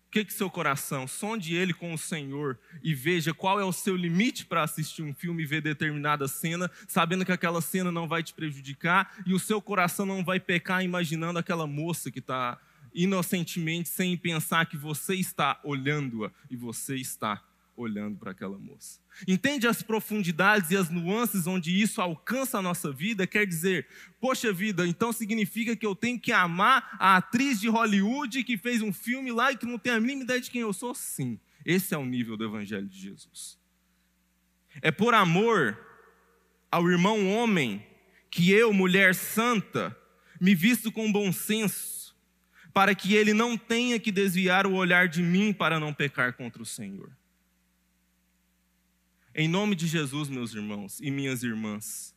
O 0.10 0.12
que 0.12 0.26
que 0.26 0.34
seu 0.34 0.50
coração? 0.50 1.08
Sonde 1.08 1.56
ele 1.56 1.74
com 1.74 1.94
o 1.94 1.98
Senhor 1.98 2.60
e 2.84 2.94
veja 2.94 3.34
qual 3.34 3.62
é 3.62 3.64
o 3.64 3.72
seu 3.72 3.96
limite 3.96 4.46
para 4.46 4.64
assistir 4.64 5.02
um 5.02 5.14
filme 5.14 5.44
e 5.44 5.46
ver 5.46 5.62
determinada 5.62 6.28
cena, 6.28 6.70
sabendo 6.86 7.24
que 7.24 7.32
aquela 7.32 7.62
cena 7.62 7.94
não 7.94 8.10
vai 8.10 8.24
te 8.24 8.34
prejudicar 8.34 9.24
e 9.26 9.34
o 9.34 9.40
seu 9.40 9.62
coração 9.62 10.06
não 10.06 10.22
vai 10.22 10.38
pecar 10.38 10.84
imaginando 10.84 11.40
aquela 11.40 11.66
moça 11.66 12.12
que 12.12 12.20
está 12.20 12.60
inocentemente, 12.96 13.90
sem 13.90 14.18
pensar 14.18 14.66
que 14.66 14.78
você 14.78 15.14
está 15.14 15.60
olhando-a 15.64 16.32
e 16.50 16.56
você 16.56 16.96
está 16.96 17.44
olhando 17.78 18.18
para 18.18 18.32
aquela 18.32 18.58
moça. 18.58 19.00
Entende 19.28 19.68
as 19.68 19.82
profundidades 19.82 20.72
e 20.72 20.78
as 20.78 20.90
nuances 20.90 21.46
onde 21.46 21.80
isso 21.80 22.02
alcança 22.02 22.58
a 22.58 22.62
nossa 22.62 22.92
vida? 22.92 23.28
Quer 23.28 23.46
dizer, 23.46 23.88
poxa 24.20 24.52
vida, 24.54 24.88
então 24.88 25.12
significa 25.12 25.76
que 25.76 25.86
eu 25.86 25.94
tenho 25.94 26.20
que 26.20 26.32
amar 26.32 26.96
a 27.00 27.18
atriz 27.18 27.60
de 27.60 27.68
Hollywood 27.68 28.44
que 28.44 28.58
fez 28.58 28.82
um 28.82 28.94
filme 28.94 29.32
lá 29.32 29.52
e 29.52 29.58
que 29.58 29.66
não 29.66 29.78
tem 29.78 29.92
a 29.92 30.00
mínima 30.00 30.24
ideia 30.24 30.40
de 30.40 30.50
quem 30.50 30.62
eu 30.62 30.72
sou? 30.72 30.96
Sim, 30.96 31.38
esse 31.66 31.94
é 31.94 31.98
o 31.98 32.06
nível 32.06 32.38
do 32.38 32.46
Evangelho 32.46 32.88
de 32.88 32.98
Jesus. 32.98 33.60
É 34.82 34.92
por 34.92 35.14
amor 35.14 35.78
ao 36.72 36.90
irmão 36.90 37.30
homem 37.34 37.86
que 38.30 38.52
eu, 38.52 38.74
mulher 38.74 39.16
santa, 39.16 39.98
me 40.40 40.54
visto 40.54 40.92
com 40.92 41.12
bom 41.12 41.32
senso, 41.32 42.05
para 42.76 42.94
que 42.94 43.14
ele 43.14 43.34
não 43.34 43.58
tenha 43.58 43.98
que 43.98 44.12
desviar 44.12 44.68
o 44.68 44.74
olhar 44.74 45.08
de 45.08 45.24
mim 45.24 45.54
para 45.54 45.80
não 45.80 45.94
pecar 45.94 46.34
contra 46.34 46.62
o 46.62 46.66
Senhor. 46.66 47.10
Em 49.34 49.48
nome 49.48 49.78
de 49.78 49.88
Jesus, 49.88 50.28
meus 50.28 50.54
irmãos 50.54 51.00
e 51.00 51.10
minhas 51.10 51.42
irmãs, 51.42 52.14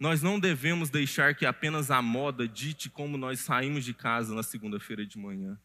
nós 0.00 0.20
não 0.20 0.40
devemos 0.40 0.90
deixar 0.90 1.36
que 1.36 1.46
apenas 1.46 1.88
a 1.88 2.02
moda 2.02 2.48
dite 2.48 2.90
como 2.90 3.16
nós 3.16 3.38
saímos 3.38 3.84
de 3.84 3.94
casa 3.94 4.34
na 4.34 4.42
segunda-feira 4.42 5.06
de 5.06 5.16
manhã, 5.16 5.56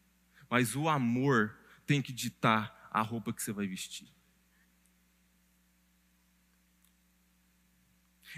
mas 0.48 0.76
o 0.76 0.88
amor 0.88 1.58
tem 1.84 2.00
que 2.00 2.12
ditar 2.12 2.88
a 2.92 3.02
roupa 3.02 3.32
que 3.32 3.42
você 3.42 3.52
vai 3.52 3.66
vestir. 3.66 4.06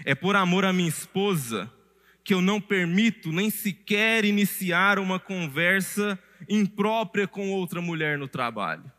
É 0.03 0.15
por 0.15 0.35
amor 0.35 0.65
à 0.65 0.73
minha 0.73 0.89
esposa 0.89 1.71
que 2.25 2.33
eu 2.33 2.41
não 2.41 2.59
permito 2.59 3.31
nem 3.31 3.51
sequer 3.51 4.25
iniciar 4.25 4.97
uma 4.97 5.19
conversa 5.19 6.19
imprópria 6.49 7.27
com 7.27 7.51
outra 7.51 7.79
mulher 7.79 8.17
no 8.17 8.27
trabalho. 8.27 8.91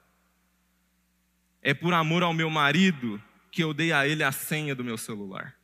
É 1.60 1.74
por 1.74 1.92
amor 1.92 2.22
ao 2.22 2.32
meu 2.32 2.48
marido 2.48 3.20
que 3.50 3.64
eu 3.64 3.74
dei 3.74 3.90
a 3.90 4.06
ele 4.06 4.22
a 4.22 4.30
senha 4.30 4.76
do 4.76 4.84
meu 4.84 4.96
celular. 4.96 5.56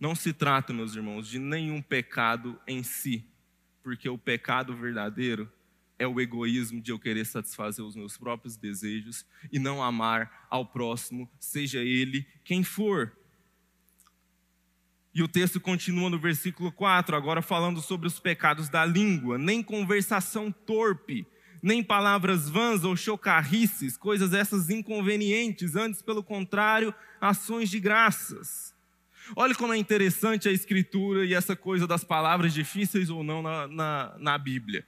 Não 0.00 0.14
se 0.14 0.32
trata, 0.32 0.72
meus 0.72 0.96
irmãos, 0.96 1.28
de 1.28 1.38
nenhum 1.38 1.82
pecado 1.82 2.58
em 2.66 2.82
si, 2.82 3.28
porque 3.82 4.08
o 4.08 4.16
pecado 4.16 4.74
verdadeiro 4.74 5.52
é 5.98 6.06
o 6.06 6.18
egoísmo 6.18 6.80
de 6.80 6.92
eu 6.92 6.98
querer 6.98 7.26
satisfazer 7.26 7.84
os 7.84 7.94
meus 7.94 8.16
próprios 8.16 8.56
desejos 8.56 9.26
e 9.52 9.58
não 9.58 9.82
amar 9.82 10.46
ao 10.48 10.64
próximo, 10.64 11.30
seja 11.38 11.80
ele 11.80 12.26
quem 12.42 12.64
for. 12.64 13.17
E 15.18 15.22
o 15.22 15.26
texto 15.26 15.60
continua 15.60 16.08
no 16.08 16.16
versículo 16.16 16.70
4, 16.70 17.16
agora 17.16 17.42
falando 17.42 17.82
sobre 17.82 18.06
os 18.06 18.20
pecados 18.20 18.68
da 18.68 18.84
língua, 18.84 19.36
nem 19.36 19.64
conversação 19.64 20.52
torpe 20.52 21.26
nem 21.60 21.82
palavras 21.82 22.48
vãs 22.48 22.84
ou 22.84 22.96
chocarrices, 22.96 23.96
coisas 23.96 24.32
essas 24.32 24.70
inconvenientes, 24.70 25.74
antes, 25.74 26.00
pelo 26.00 26.22
contrário, 26.22 26.94
ações 27.20 27.68
de 27.68 27.80
graças. 27.80 28.72
Olha 29.34 29.56
como 29.56 29.72
é 29.72 29.76
interessante 29.76 30.48
a 30.48 30.52
escritura 30.52 31.24
e 31.24 31.34
essa 31.34 31.56
coisa 31.56 31.84
das 31.84 32.04
palavras 32.04 32.54
difíceis 32.54 33.10
ou 33.10 33.24
não 33.24 33.42
na, 33.42 33.66
na, 33.66 34.16
na 34.20 34.38
Bíblia. 34.38 34.86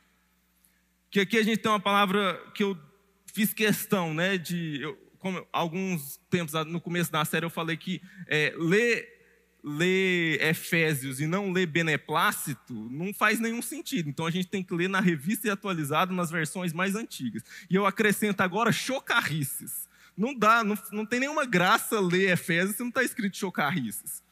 Que 1.11 1.19
aqui 1.19 1.39
a 1.39 1.43
gente 1.43 1.59
tem 1.59 1.73
uma 1.73 1.81
palavra 1.81 2.41
que 2.55 2.63
eu 2.63 2.79
fiz 3.27 3.53
questão, 3.53 4.15
né, 4.15 4.39
de. 4.39 4.81
Eu, 4.81 4.97
como 5.19 5.45
alguns 5.53 6.19
tempos 6.31 6.55
no 6.67 6.81
começo 6.81 7.11
da 7.11 7.25
série 7.25 7.45
eu 7.45 7.51
falei 7.51 7.77
que 7.77 8.01
é, 8.29 8.55
ler 8.57 9.20
ler 9.63 10.43
Efésios 10.43 11.21
e 11.21 11.27
não 11.27 11.53
ler 11.53 11.67
Beneplácito 11.67 12.75
não 12.91 13.13
faz 13.13 13.39
nenhum 13.39 13.63
sentido. 13.63 14.09
Então 14.09 14.27
a 14.27 14.31
gente 14.31 14.49
tem 14.49 14.63
que 14.63 14.75
ler 14.75 14.89
na 14.89 15.01
revista 15.01 15.47
e 15.47 15.51
atualizado 15.51 16.15
nas 16.15 16.31
versões 16.31 16.73
mais 16.73 16.95
antigas. 16.95 17.43
E 17.69 17.75
eu 17.75 17.87
acrescento 17.87 18.41
agora 18.41 18.73
chocarrices. 18.73 19.89
Não 20.17 20.35
dá, 20.35 20.65
não, 20.65 20.77
não 20.93 21.07
tem 21.07 21.21
nenhuma 21.21 21.45
graça 21.45 22.01
ler 22.01 22.31
Efésios 22.31 22.77
se 22.77 22.83
não 22.83 22.89
está 22.89 23.03
escrito 23.03 23.37
chocarrices. 23.37 24.23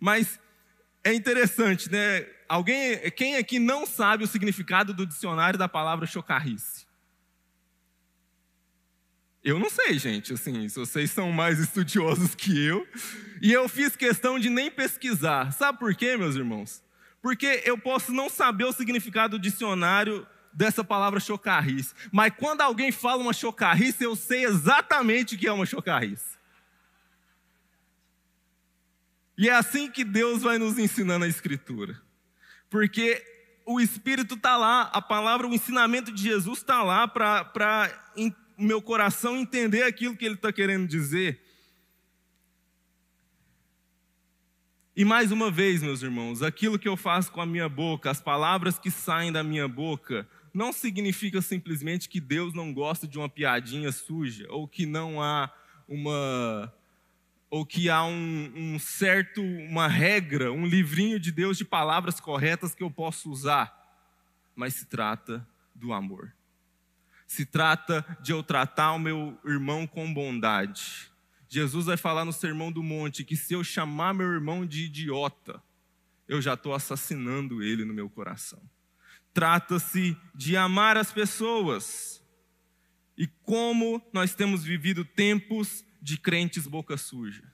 Mas 0.00 0.38
é 1.04 1.14
interessante, 1.14 1.90
né? 1.90 2.26
Alguém, 2.48 2.98
quem 3.10 3.36
aqui 3.36 3.58
não 3.58 3.86
sabe 3.86 4.24
o 4.24 4.26
significado 4.26 4.92
do 4.92 5.06
dicionário 5.06 5.58
da 5.58 5.68
palavra 5.68 6.06
chocarrice? 6.06 6.87
Eu 9.42 9.58
não 9.58 9.70
sei, 9.70 9.98
gente, 9.98 10.32
assim, 10.32 10.68
se 10.68 10.78
vocês 10.78 11.10
são 11.10 11.30
mais 11.30 11.58
estudiosos 11.58 12.34
que 12.34 12.58
eu. 12.58 12.86
E 13.40 13.52
eu 13.52 13.68
fiz 13.68 13.94
questão 13.94 14.38
de 14.38 14.50
nem 14.50 14.70
pesquisar. 14.70 15.52
Sabe 15.52 15.78
por 15.78 15.94
quê, 15.94 16.16
meus 16.16 16.34
irmãos? 16.34 16.82
Porque 17.22 17.62
eu 17.64 17.78
posso 17.78 18.12
não 18.12 18.28
saber 18.28 18.64
o 18.64 18.72
significado 18.72 19.38
do 19.38 19.42
dicionário 19.42 20.26
dessa 20.52 20.82
palavra 20.82 21.20
chocarrice. 21.20 21.94
Mas 22.10 22.32
quando 22.36 22.62
alguém 22.62 22.90
fala 22.90 23.22
uma 23.22 23.32
chocarrice, 23.32 24.02
eu 24.02 24.16
sei 24.16 24.44
exatamente 24.44 25.34
o 25.34 25.38
que 25.38 25.46
é 25.46 25.52
uma 25.52 25.66
chocarrice. 25.66 26.36
E 29.36 29.48
é 29.48 29.54
assim 29.54 29.88
que 29.88 30.02
Deus 30.02 30.42
vai 30.42 30.58
nos 30.58 30.78
ensinando 30.78 31.24
a 31.24 31.28
Escritura. 31.28 32.00
Porque 32.68 33.24
o 33.64 33.80
Espírito 33.80 34.34
está 34.34 34.56
lá, 34.56 34.90
a 34.92 35.00
palavra, 35.00 35.46
o 35.46 35.54
ensinamento 35.54 36.10
de 36.10 36.22
Jesus 36.22 36.58
está 36.58 36.82
lá 36.82 37.06
para 37.06 38.12
o 38.58 38.62
meu 38.64 38.82
coração 38.82 39.36
entender 39.36 39.84
aquilo 39.84 40.16
que 40.16 40.24
ele 40.24 40.34
está 40.34 40.52
querendo 40.52 40.86
dizer. 40.88 41.40
E 44.96 45.04
mais 45.04 45.30
uma 45.30 45.48
vez, 45.48 45.80
meus 45.80 46.02
irmãos, 46.02 46.42
aquilo 46.42 46.76
que 46.76 46.88
eu 46.88 46.96
faço 46.96 47.30
com 47.30 47.40
a 47.40 47.46
minha 47.46 47.68
boca, 47.68 48.10
as 48.10 48.20
palavras 48.20 48.76
que 48.80 48.90
saem 48.90 49.30
da 49.30 49.44
minha 49.44 49.68
boca, 49.68 50.28
não 50.52 50.72
significa 50.72 51.40
simplesmente 51.40 52.08
que 52.08 52.20
Deus 52.20 52.52
não 52.52 52.74
gosta 52.74 53.06
de 53.06 53.16
uma 53.16 53.28
piadinha 53.28 53.92
suja, 53.92 54.48
ou 54.50 54.66
que 54.66 54.84
não 54.84 55.22
há 55.22 55.54
uma. 55.88 56.74
ou 57.48 57.64
que 57.64 57.88
há 57.88 58.04
um, 58.04 58.52
um 58.56 58.78
certo, 58.80 59.40
uma 59.40 59.86
regra, 59.86 60.52
um 60.52 60.66
livrinho 60.66 61.20
de 61.20 61.30
Deus 61.30 61.56
de 61.56 61.64
palavras 61.64 62.18
corretas 62.18 62.74
que 62.74 62.82
eu 62.82 62.90
posso 62.90 63.30
usar. 63.30 63.72
Mas 64.56 64.74
se 64.74 64.86
trata 64.86 65.46
do 65.76 65.92
amor. 65.92 66.32
Se 67.28 67.44
trata 67.44 68.04
de 68.22 68.32
eu 68.32 68.42
tratar 68.42 68.92
o 68.92 68.98
meu 68.98 69.38
irmão 69.44 69.86
com 69.86 70.12
bondade. 70.12 71.12
Jesus 71.46 71.84
vai 71.84 71.96
falar 71.98 72.24
no 72.24 72.32
Sermão 72.32 72.72
do 72.72 72.82
Monte 72.82 73.22
que 73.22 73.36
se 73.36 73.52
eu 73.52 73.62
chamar 73.62 74.14
meu 74.14 74.26
irmão 74.32 74.64
de 74.64 74.86
idiota, 74.86 75.62
eu 76.26 76.40
já 76.40 76.54
estou 76.54 76.74
assassinando 76.74 77.62
ele 77.62 77.84
no 77.84 77.92
meu 77.92 78.08
coração. 78.08 78.60
Trata-se 79.34 80.16
de 80.34 80.56
amar 80.56 80.96
as 80.96 81.12
pessoas. 81.12 82.24
E 83.16 83.26
como 83.26 84.02
nós 84.12 84.34
temos 84.34 84.64
vivido 84.64 85.04
tempos 85.04 85.84
de 86.00 86.16
crentes 86.16 86.66
boca 86.66 86.96
suja, 86.96 87.44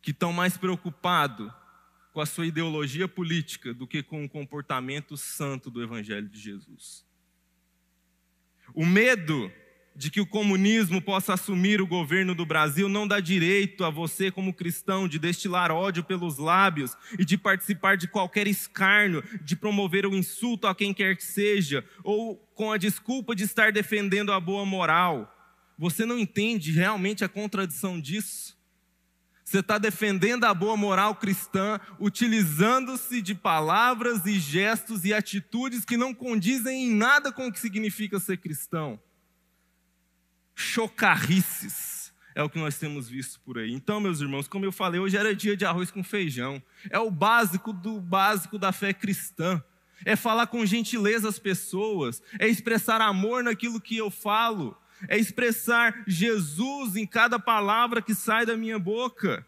que 0.00 0.12
estão 0.12 0.32
mais 0.32 0.56
preocupados 0.56 1.52
com 2.12 2.20
a 2.20 2.26
sua 2.26 2.46
ideologia 2.46 3.08
política 3.08 3.74
do 3.74 3.86
que 3.86 4.02
com 4.04 4.24
o 4.24 4.28
comportamento 4.28 5.16
santo 5.16 5.68
do 5.68 5.82
Evangelho 5.82 6.28
de 6.28 6.38
Jesus. 6.38 7.05
O 8.74 8.84
medo 8.84 9.50
de 9.96 10.10
que 10.10 10.20
o 10.20 10.26
comunismo 10.26 11.00
possa 11.00 11.34
assumir 11.34 11.80
o 11.80 11.86
governo 11.86 12.34
do 12.34 12.44
Brasil 12.44 12.88
não 12.88 13.08
dá 13.08 13.18
direito 13.18 13.82
a 13.84 13.90
você, 13.90 14.30
como 14.30 14.52
cristão, 14.52 15.08
de 15.08 15.18
destilar 15.18 15.70
ódio 15.70 16.04
pelos 16.04 16.36
lábios 16.36 16.94
e 17.18 17.24
de 17.24 17.38
participar 17.38 17.96
de 17.96 18.06
qualquer 18.06 18.46
escárnio, 18.46 19.24
de 19.40 19.56
promover 19.56 20.04
o 20.04 20.14
insulto 20.14 20.66
a 20.66 20.74
quem 20.74 20.92
quer 20.92 21.16
que 21.16 21.24
seja, 21.24 21.84
ou 22.04 22.36
com 22.54 22.70
a 22.70 22.76
desculpa 22.76 23.34
de 23.34 23.44
estar 23.44 23.72
defendendo 23.72 24.32
a 24.32 24.38
boa 24.38 24.66
moral. 24.66 25.32
Você 25.78 26.04
não 26.04 26.18
entende 26.18 26.72
realmente 26.72 27.24
a 27.24 27.28
contradição 27.28 28.00
disso? 28.00 28.55
Você 29.46 29.60
está 29.60 29.78
defendendo 29.78 30.42
a 30.42 30.52
boa 30.52 30.76
moral 30.76 31.14
cristã, 31.14 31.78
utilizando-se 32.00 33.22
de 33.22 33.32
palavras 33.32 34.26
e 34.26 34.40
gestos 34.40 35.04
e 35.04 35.14
atitudes 35.14 35.84
que 35.84 35.96
não 35.96 36.12
condizem 36.12 36.86
em 36.86 36.92
nada 36.92 37.30
com 37.30 37.46
o 37.46 37.52
que 37.52 37.60
significa 37.60 38.18
ser 38.18 38.38
cristão. 38.38 39.00
Chocarrices 40.52 42.12
é 42.34 42.42
o 42.42 42.50
que 42.50 42.58
nós 42.58 42.76
temos 42.76 43.08
visto 43.08 43.38
por 43.42 43.56
aí. 43.56 43.72
Então, 43.72 44.00
meus 44.00 44.20
irmãos, 44.20 44.48
como 44.48 44.64
eu 44.64 44.72
falei, 44.72 44.98
hoje 44.98 45.16
era 45.16 45.32
dia 45.32 45.56
de 45.56 45.64
arroz 45.64 45.92
com 45.92 46.02
feijão. 46.02 46.60
É 46.90 46.98
o 46.98 47.08
básico 47.08 47.72
do 47.72 48.00
básico 48.00 48.58
da 48.58 48.72
fé 48.72 48.92
cristã. 48.92 49.62
É 50.04 50.16
falar 50.16 50.48
com 50.48 50.66
gentileza 50.66 51.28
as 51.28 51.38
pessoas, 51.38 52.20
é 52.40 52.48
expressar 52.48 53.00
amor 53.00 53.44
naquilo 53.44 53.80
que 53.80 53.96
eu 53.96 54.10
falo 54.10 54.76
é 55.08 55.18
expressar 55.18 56.02
Jesus 56.06 56.96
em 56.96 57.06
cada 57.06 57.38
palavra 57.38 58.02
que 58.02 58.14
sai 58.14 58.46
da 58.46 58.56
minha 58.56 58.78
boca. 58.78 59.46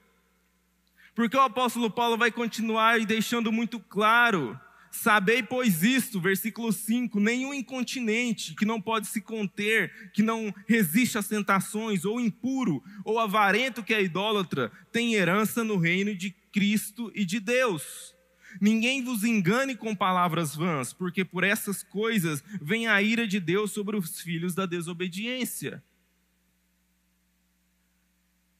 Porque 1.14 1.36
o 1.36 1.40
apóstolo 1.40 1.90
Paulo 1.90 2.16
vai 2.16 2.30
continuar 2.30 3.00
deixando 3.00 3.50
muito 3.50 3.80
claro: 3.80 4.58
sabei, 4.90 5.42
pois, 5.42 5.82
isto, 5.82 6.20
versículo 6.20 6.72
5: 6.72 7.18
nenhum 7.18 7.52
incontinente 7.52 8.54
que 8.54 8.64
não 8.64 8.80
pode 8.80 9.06
se 9.06 9.20
conter, 9.20 10.10
que 10.12 10.22
não 10.22 10.54
resiste 10.66 11.18
às 11.18 11.28
tentações, 11.28 12.04
ou 12.04 12.20
impuro, 12.20 12.82
ou 13.04 13.18
avarento 13.18 13.82
que 13.82 13.94
é 13.94 14.02
idólatra, 14.02 14.70
tem 14.92 15.14
herança 15.14 15.64
no 15.64 15.76
reino 15.76 16.14
de 16.14 16.30
Cristo 16.52 17.10
e 17.14 17.24
de 17.24 17.40
Deus. 17.40 18.17
Ninguém 18.60 19.02
vos 19.02 19.24
engane 19.24 19.76
com 19.76 19.94
palavras 19.94 20.54
vãs, 20.54 20.92
porque 20.92 21.24
por 21.24 21.44
essas 21.44 21.82
coisas 21.82 22.42
vem 22.60 22.86
a 22.86 23.00
ira 23.02 23.26
de 23.26 23.40
Deus 23.40 23.72
sobre 23.72 23.96
os 23.96 24.20
filhos 24.20 24.54
da 24.54 24.66
desobediência. 24.66 25.82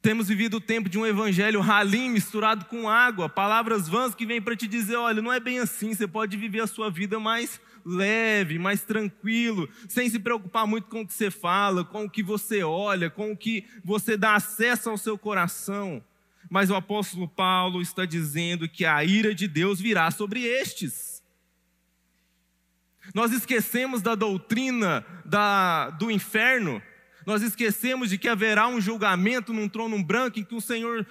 Temos 0.01 0.29
vivido 0.29 0.59
o 0.59 0.61
tempo 0.61 0.89
de 0.89 0.97
um 0.97 1.05
evangelho 1.05 1.61
ralim 1.61 2.09
misturado 2.09 2.67
com 2.67 2.89
água, 2.89 3.29
palavras 3.29 3.89
vãs 3.89 4.15
que 4.15 4.25
vêm 4.25 4.41
para 4.41 4.57
te 4.57 4.69
dizer: 4.69 4.97
olha, 4.97 5.21
não 5.21 5.33
é 5.33 5.41
bem 5.41 5.59
assim, 5.59 5.93
você 5.93 6.07
pode 6.07 6.37
viver 6.37 6.61
a 6.61 6.67
sua 6.69 6.89
vida 6.89 7.19
mais 7.19 7.61
leve, 7.85 8.59
mais 8.59 8.83
tranquilo, 8.83 9.69
sem 9.89 10.09
se 10.09 10.19
preocupar 10.19 10.67
muito 10.67 10.89
com 10.89 11.01
o 11.01 11.07
que 11.07 11.13
você 11.13 11.31
fala, 11.31 11.85
com 11.85 12.05
o 12.05 12.11
que 12.11 12.23
você 12.23 12.63
olha, 12.63 13.11
com 13.11 13.33
o 13.33 13.37
que 13.37 13.67
você 13.85 14.17
dá 14.17 14.37
acesso 14.37 14.89
ao 14.89 14.97
seu 14.97 15.19
coração. 15.19 16.03
Mas 16.51 16.71
o 16.71 16.75
apóstolo 16.75 17.29
Paulo 17.29 17.83
está 17.83 18.05
dizendo 18.05 18.69
que 18.69 18.85
a 18.85 19.05
ira 19.05 19.35
de 19.35 19.47
Deus 19.47 19.81
virá 19.81 20.11
sobre 20.11 20.41
estes. 20.43 21.23
Nós 23.15 23.33
esquecemos 23.33 24.03
da 24.03 24.15
doutrina 24.15 25.05
da, 25.25 25.91
do 25.91 26.11
inferno, 26.11 26.83
nós 27.25 27.43
esquecemos 27.43 28.11
de 28.11 28.19
que 28.19 28.29
haverá 28.29 28.69
um 28.69 28.81
julgamento 28.81 29.53
num 29.53 29.69
trono 29.69 30.03
branco 30.03 30.39
em 30.39 30.45
que 30.45 30.55
o 30.55 30.61
Senhor 30.61 31.07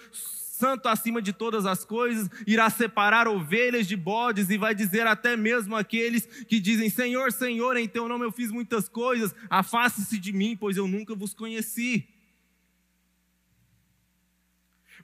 santo 0.58 0.88
acima 0.90 1.22
de 1.22 1.32
todas 1.32 1.68
as 1.68 1.86
coisas, 1.86 2.30
irá 2.48 2.68
separar 2.70 3.28
ovelhas 3.28 3.88
de 3.88 3.96
bodes 3.96 4.50
e 4.50 4.58
vai 4.58 4.74
dizer 4.74 5.06
até 5.06 5.38
mesmo 5.38 5.76
aqueles 5.76 6.26
que 6.48 6.60
dizem: 6.60 6.90
Senhor, 6.90 7.32
Senhor, 7.32 7.78
em 7.78 7.88
teu 7.88 8.08
nome 8.08 8.26
eu 8.26 8.32
fiz 8.32 8.52
muitas 8.52 8.90
coisas, 8.90 9.36
afaste-se 9.50 10.18
de 10.18 10.34
mim, 10.34 10.58
pois 10.60 10.76
eu 10.76 10.88
nunca 10.88 11.14
vos 11.14 11.34
conheci. 11.34 12.08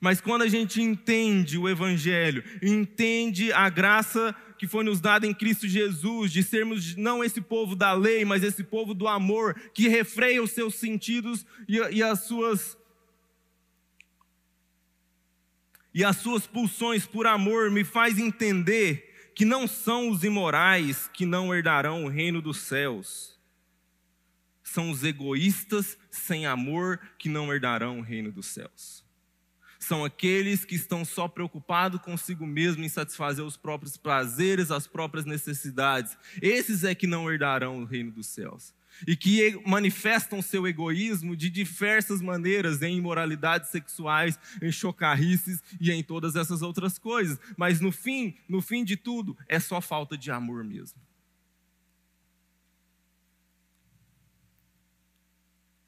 Mas 0.04 0.20
quando 0.20 0.42
a 0.42 0.50
gente 0.50 0.82
entende 0.82 1.58
o 1.58 1.70
Evangelho, 1.70 2.44
entende 2.62 3.54
a 3.54 3.70
graça 3.70 4.36
que 4.58 4.68
foi 4.68 4.84
nos 4.84 5.00
dada 5.00 5.26
em 5.26 5.34
Cristo 5.34 5.66
Jesus, 5.66 6.30
de 6.30 6.44
sermos 6.44 6.94
não 6.98 7.24
esse 7.24 7.40
povo 7.40 7.74
da 7.74 7.94
lei, 7.94 8.26
mas 8.26 8.44
esse 8.44 8.66
povo 8.66 8.94
do 8.94 9.08
amor, 9.08 9.58
que 9.74 9.88
refreia 9.88 10.44
os 10.44 10.52
seus 10.52 10.76
sentidos 10.76 11.46
e, 11.70 11.78
e 11.78 12.04
as 12.04 12.26
suas. 12.26 12.78
E 15.94 16.04
as 16.04 16.18
suas 16.18 16.46
pulsões 16.46 17.06
por 17.06 17.26
amor 17.26 17.72
me 17.72 17.86
faz 17.86 18.20
entender 18.20 19.32
que 19.34 19.46
não 19.46 19.66
são 19.66 20.10
os 20.10 20.22
imorais 20.26 21.10
que 21.14 21.26
não 21.26 21.56
herdarão 21.56 22.04
o 22.04 22.10
reino 22.10 22.42
dos 22.42 22.58
céus. 22.58 23.40
São 24.62 24.92
os 24.92 25.02
egoístas 25.02 25.98
sem 26.12 26.46
amor 26.46 27.00
que 27.18 27.30
não 27.30 27.54
herdarão 27.54 28.00
o 28.00 28.04
reino 28.04 28.34
dos 28.34 28.48
céus 28.48 29.03
são 29.84 30.04
aqueles 30.06 30.66
que 30.66 30.76
estão 30.76 31.04
só 31.04 31.28
preocupados 31.28 32.02
consigo 32.02 32.46
mesmo 32.46 32.84
em 32.84 32.90
satisfazer 32.90 33.44
os 33.44 33.58
próprios 33.58 33.98
prazeres, 33.98 34.72
as 34.72 34.88
próprias 34.88 35.26
necessidades. 35.26 36.18
Esses 36.42 36.84
é 36.84 36.96
que 36.96 37.06
não 37.06 37.32
herdarão 37.32 37.82
o 37.82 37.86
reino 37.86 38.12
dos 38.12 38.28
céus. 38.28 38.74
E 39.08 39.16
que 39.16 39.60
manifestam 39.66 40.42
seu 40.42 40.68
egoísmo 40.68 41.36
de 41.36 41.50
diversas 41.50 42.22
maneiras, 42.22 42.82
em 42.82 42.98
imoralidades 42.98 43.70
sexuais, 43.70 44.38
em 44.62 44.72
chocarrices 44.72 45.64
e 45.82 45.92
em 45.92 46.04
todas 46.04 46.36
essas 46.36 46.62
outras 46.62 47.00
coisas. 47.00 47.40
Mas 47.58 47.82
no 47.82 47.92
fim, 47.92 48.36
no 48.48 48.62
fim 48.62 48.84
de 48.84 48.96
tudo, 48.96 49.36
é 49.48 49.60
só 49.60 49.82
falta 49.82 50.16
de 50.16 50.30
amor 50.30 50.64
mesmo. 50.64 51.02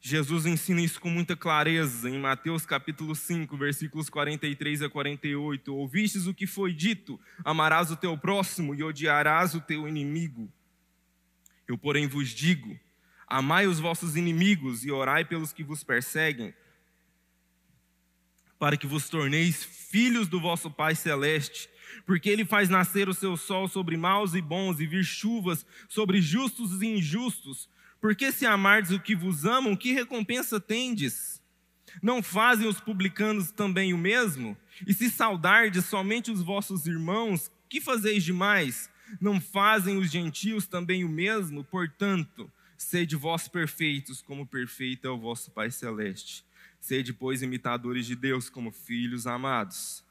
Jesus 0.07 0.45
ensina 0.45 0.81
isso 0.81 1.01
com 1.01 1.09
muita 1.09 1.35
clareza 1.35 2.07
em 2.07 2.19
Mateus 2.19 2.63
capítulo 2.63 3.15
5, 3.15 3.57
versículos 3.57 4.07
43 4.07 4.83
a 4.83 4.87
48. 4.87 5.73
Ouvistes 5.73 6.27
o 6.27 6.33
que 6.33 6.45
foi 6.45 6.73
dito: 6.73 7.19
amarás 7.43 7.89
o 7.89 7.95
teu 7.95 8.15
próximo 8.15 8.75
e 8.75 8.83
odiarás 8.83 9.55
o 9.55 9.61
teu 9.61 9.87
inimigo. 9.87 10.47
Eu, 11.67 11.75
porém, 11.75 12.05
vos 12.05 12.29
digo: 12.29 12.79
amai 13.25 13.65
os 13.65 13.79
vossos 13.79 14.15
inimigos 14.15 14.85
e 14.85 14.91
orai 14.91 15.25
pelos 15.25 15.51
que 15.51 15.63
vos 15.63 15.83
perseguem, 15.83 16.53
para 18.59 18.77
que 18.77 18.85
vos 18.85 19.09
torneis 19.09 19.63
filhos 19.63 20.27
do 20.27 20.39
vosso 20.39 20.69
Pai 20.69 20.93
celeste. 20.93 21.67
Porque 22.05 22.29
ele 22.29 22.45
faz 22.45 22.69
nascer 22.69 23.09
o 23.09 23.13
seu 23.13 23.35
sol 23.35 23.67
sobre 23.67 23.97
maus 23.97 24.35
e 24.35 24.41
bons 24.41 24.79
e 24.79 24.85
vir 24.85 25.03
chuvas 25.03 25.65
sobre 25.89 26.21
justos 26.21 26.79
e 26.83 26.85
injustos. 26.85 27.67
Porque 28.05 28.31
se 28.31 28.45
amardes 28.45 28.91
o 28.91 28.99
que 28.99 29.15
vos 29.15 29.45
amam, 29.45 29.75
que 29.75 29.91
recompensa 29.91 30.59
tendes? 30.59 31.41
Não 32.03 32.21
fazem 32.21 32.67
os 32.67 32.79
publicanos 32.79 33.49
também 33.49 33.95
o 33.95 33.97
mesmo? 33.97 34.55
E 34.85 34.93
se 34.93 35.09
saudardes 35.09 35.85
somente 35.85 36.29
os 36.29 36.39
vossos 36.39 36.85
irmãos, 36.85 37.49
que 37.67 37.81
fazeis 37.81 38.23
demais? 38.23 38.91
Não 39.19 39.41
fazem 39.41 39.97
os 39.97 40.11
gentios 40.11 40.67
também 40.67 41.03
o 41.03 41.09
mesmo? 41.09 41.63
Portanto, 41.63 42.47
sede 42.77 43.15
vós 43.15 43.47
perfeitos, 43.47 44.21
como 44.21 44.45
perfeito 44.45 45.07
é 45.07 45.09
o 45.09 45.17
vosso 45.17 45.49
Pai 45.49 45.71
Celeste. 45.71 46.45
Sede, 46.79 47.11
pois, 47.11 47.41
imitadores 47.41 48.05
de 48.05 48.15
Deus, 48.15 48.51
como 48.51 48.71
filhos 48.71 49.25
amados. 49.25 50.04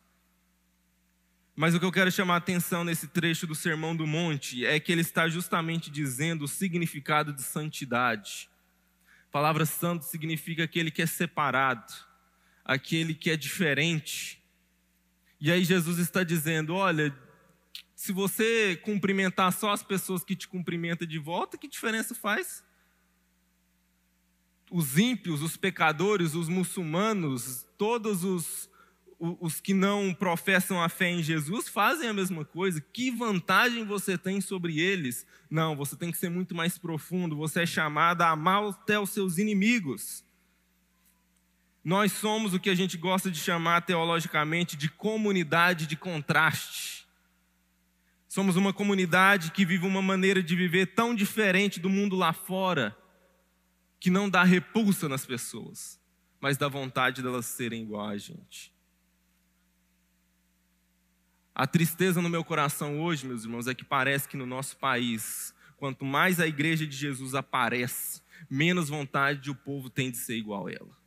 Mas 1.57 1.73
o 1.73 1.79
que 1.79 1.87
eu 1.87 1.93
quero 1.93 2.11
chamar 2.11 2.35
a 2.35 2.39
atenção 2.39 2.83
nesse 2.83 3.07
trecho 3.07 3.47
do 3.47 3.55
Sermão 3.55 3.95
do 3.95 4.07
Monte 4.07 4.67
é 4.67 4.81
que 4.81 4.91
ele 4.91 5.03
está 5.03 5.29
justamente 5.29 5.89
dizendo 5.89 6.45
o 6.45 6.49
significado 6.49 7.33
de 7.33 7.43
santidade. 7.43 8.51
A 9.29 9.31
palavra 9.31 9.65
santo 9.65 10.05
significa 10.05 10.65
aquele 10.65 10.91
que 10.91 11.01
é 11.01 11.07
separado, 11.07 11.93
aquele 12.65 13.15
que 13.15 13.31
é 13.31 13.37
diferente. 13.37 14.43
E 15.41 15.53
aí 15.53 15.63
Jesus 15.63 15.99
está 15.99 16.25
dizendo: 16.25 16.75
olha, 16.75 17.17
se 17.95 18.11
você 18.13 18.75
cumprimentar 18.83 19.53
só 19.53 19.71
as 19.71 19.83
pessoas 19.83 20.25
que 20.25 20.35
te 20.35 20.49
cumprimentam 20.49 21.07
de 21.07 21.19
volta, 21.21 21.57
que 21.57 21.69
diferença 21.69 22.17
faz? 22.17 22.65
Os 24.73 24.99
ímpios, 24.99 25.41
os 25.41 25.57
pecadores, 25.57 26.35
os 26.35 26.49
muçulmanos, 26.49 27.65
todos 27.79 28.25
os 28.25 28.69
os 29.19 29.61
que 29.61 29.73
não 29.73 30.13
professam 30.13 30.83
a 30.83 30.89
fé 30.89 31.11
em 31.11 31.23
Jesus 31.23 31.69
fazem 31.69 32.09
a 32.09 32.13
mesma 32.13 32.45
coisa. 32.45 32.81
Que 32.81 33.11
vantagem 33.11 33.85
você 33.85 34.19
tem 34.19 34.41
sobre 34.41 34.81
eles? 34.81 35.27
Não, 35.51 35.77
você 35.77 35.97
tem 35.97 36.11
que 36.11 36.19
ser 36.19 36.29
muito 36.29 36.55
mais 36.55 36.79
profundo. 36.79 37.37
Você 37.37 37.63
é 37.63 37.67
chamado 37.67 38.23
a 38.23 38.31
amar 38.31 38.63
até 38.65 38.99
os 38.99 39.11
seus 39.11 39.39
inimigos. 39.39 40.25
Nós 41.85 42.13
somos 42.13 42.55
o 42.55 42.61
que 42.61 42.71
a 42.71 42.75
gente 42.75 42.97
gosta 42.97 43.31
de 43.31 43.39
chamar 43.39 43.83
teologicamente 43.83 44.77
de 44.77 44.89
comunidade 44.89 45.87
de 45.87 45.97
contraste. 45.97 47.07
Somos 48.27 48.57
uma 48.57 48.73
comunidade 48.73 49.53
que 49.53 49.65
vive 49.65 49.87
uma 49.87 50.03
maneira 50.03 50.43
de 50.43 50.57
viver 50.57 50.87
tão 50.87 51.15
diferente 51.15 51.79
do 51.79 51.89
mundo 51.89 52.17
lá 52.17 52.33
fora, 52.33 52.97
que 54.01 54.11
não 54.11 54.29
dá 54.29 54.43
repulsa 54.43 55.09
nas 55.09 55.25
pessoas, 55.25 56.01
mas 56.41 56.57
dá 56.57 56.67
vontade 56.67 57.23
delas 57.23 57.47
serem 57.47 57.83
igual 57.83 58.09
a 58.09 58.19
gente. 58.19 58.74
A 61.55 61.67
tristeza 61.69 62.21
no 62.21 62.29
meu 62.29 62.43
coração 62.43 63.01
hoje, 63.01 63.27
meus 63.27 63.45
irmãos, 63.45 63.69
é 63.69 63.75
que 63.75 63.85
parece 63.85 64.29
que 64.29 64.37
no 64.37 64.45
nosso 64.45 64.77
país, 64.77 65.55
quanto 65.77 66.05
mais 66.05 66.41
a 66.41 66.49
igreja 66.49 66.85
de 66.85 66.97
Jesus 66.97 67.35
aparece, 67.35 68.21
menos 68.51 68.89
vontade 68.89 69.51
o 69.51 69.55
povo 69.55 69.89
tem 69.89 70.11
de 70.11 70.17
ser 70.17 70.37
igual 70.37 70.67
a 70.67 70.73
ela. 70.73 71.05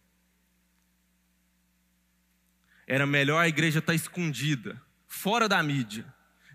Era 2.88 3.06
melhor 3.06 3.44
a 3.44 3.48
igreja 3.50 3.80
estar 3.80 3.94
escondida, 3.94 4.82
fora 5.06 5.50
da 5.50 5.62
mídia. 5.62 6.06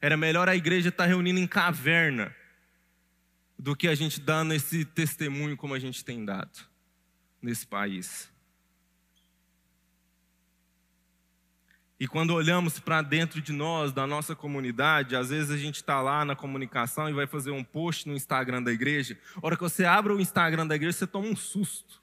Era 0.01 0.17
melhor 0.17 0.49
a 0.49 0.57
igreja 0.57 0.89
estar 0.89 1.05
reunida 1.05 1.39
em 1.39 1.47
caverna 1.47 2.35
do 3.59 3.77
que 3.77 3.87
a 3.87 3.95
gente 3.95 4.19
dando 4.19 4.55
esse 4.55 4.87
testemunho 4.87 5.55
como 5.55 5.75
a 5.75 5.79
gente 5.79 6.03
tem 6.03 6.25
dado 6.25 6.67
nesse 7.43 7.67
país. 7.67 8.32
E 12.03 12.09
quando 12.09 12.35
olhamos 12.35 12.81
para 12.81 13.01
dentro 13.01 13.41
de 13.41 13.53
nós, 13.53 13.93
da 13.93 14.09
nossa 14.09 14.35
comunidade, 14.35 15.15
às 15.15 15.31
vezes 15.31 15.53
a 15.53 15.57
gente 15.57 15.77
está 15.77 16.03
lá 16.03 16.25
na 16.25 16.35
comunicação 16.35 17.09
e 17.09 17.13
vai 17.13 17.29
fazer 17.29 17.53
um 17.53 17.63
post 17.63 18.09
no 18.09 18.17
Instagram 18.17 18.61
da 18.61 18.73
igreja. 18.73 19.17
A 19.37 19.47
hora 19.47 19.57
que 19.57 19.63
você 19.63 19.85
abre 19.85 20.13
o 20.13 20.19
Instagram 20.19 20.67
da 20.67 20.75
igreja, 20.75 20.99
você 20.99 21.07
toma 21.07 21.29
um 21.29 21.37
susto. 21.37 22.03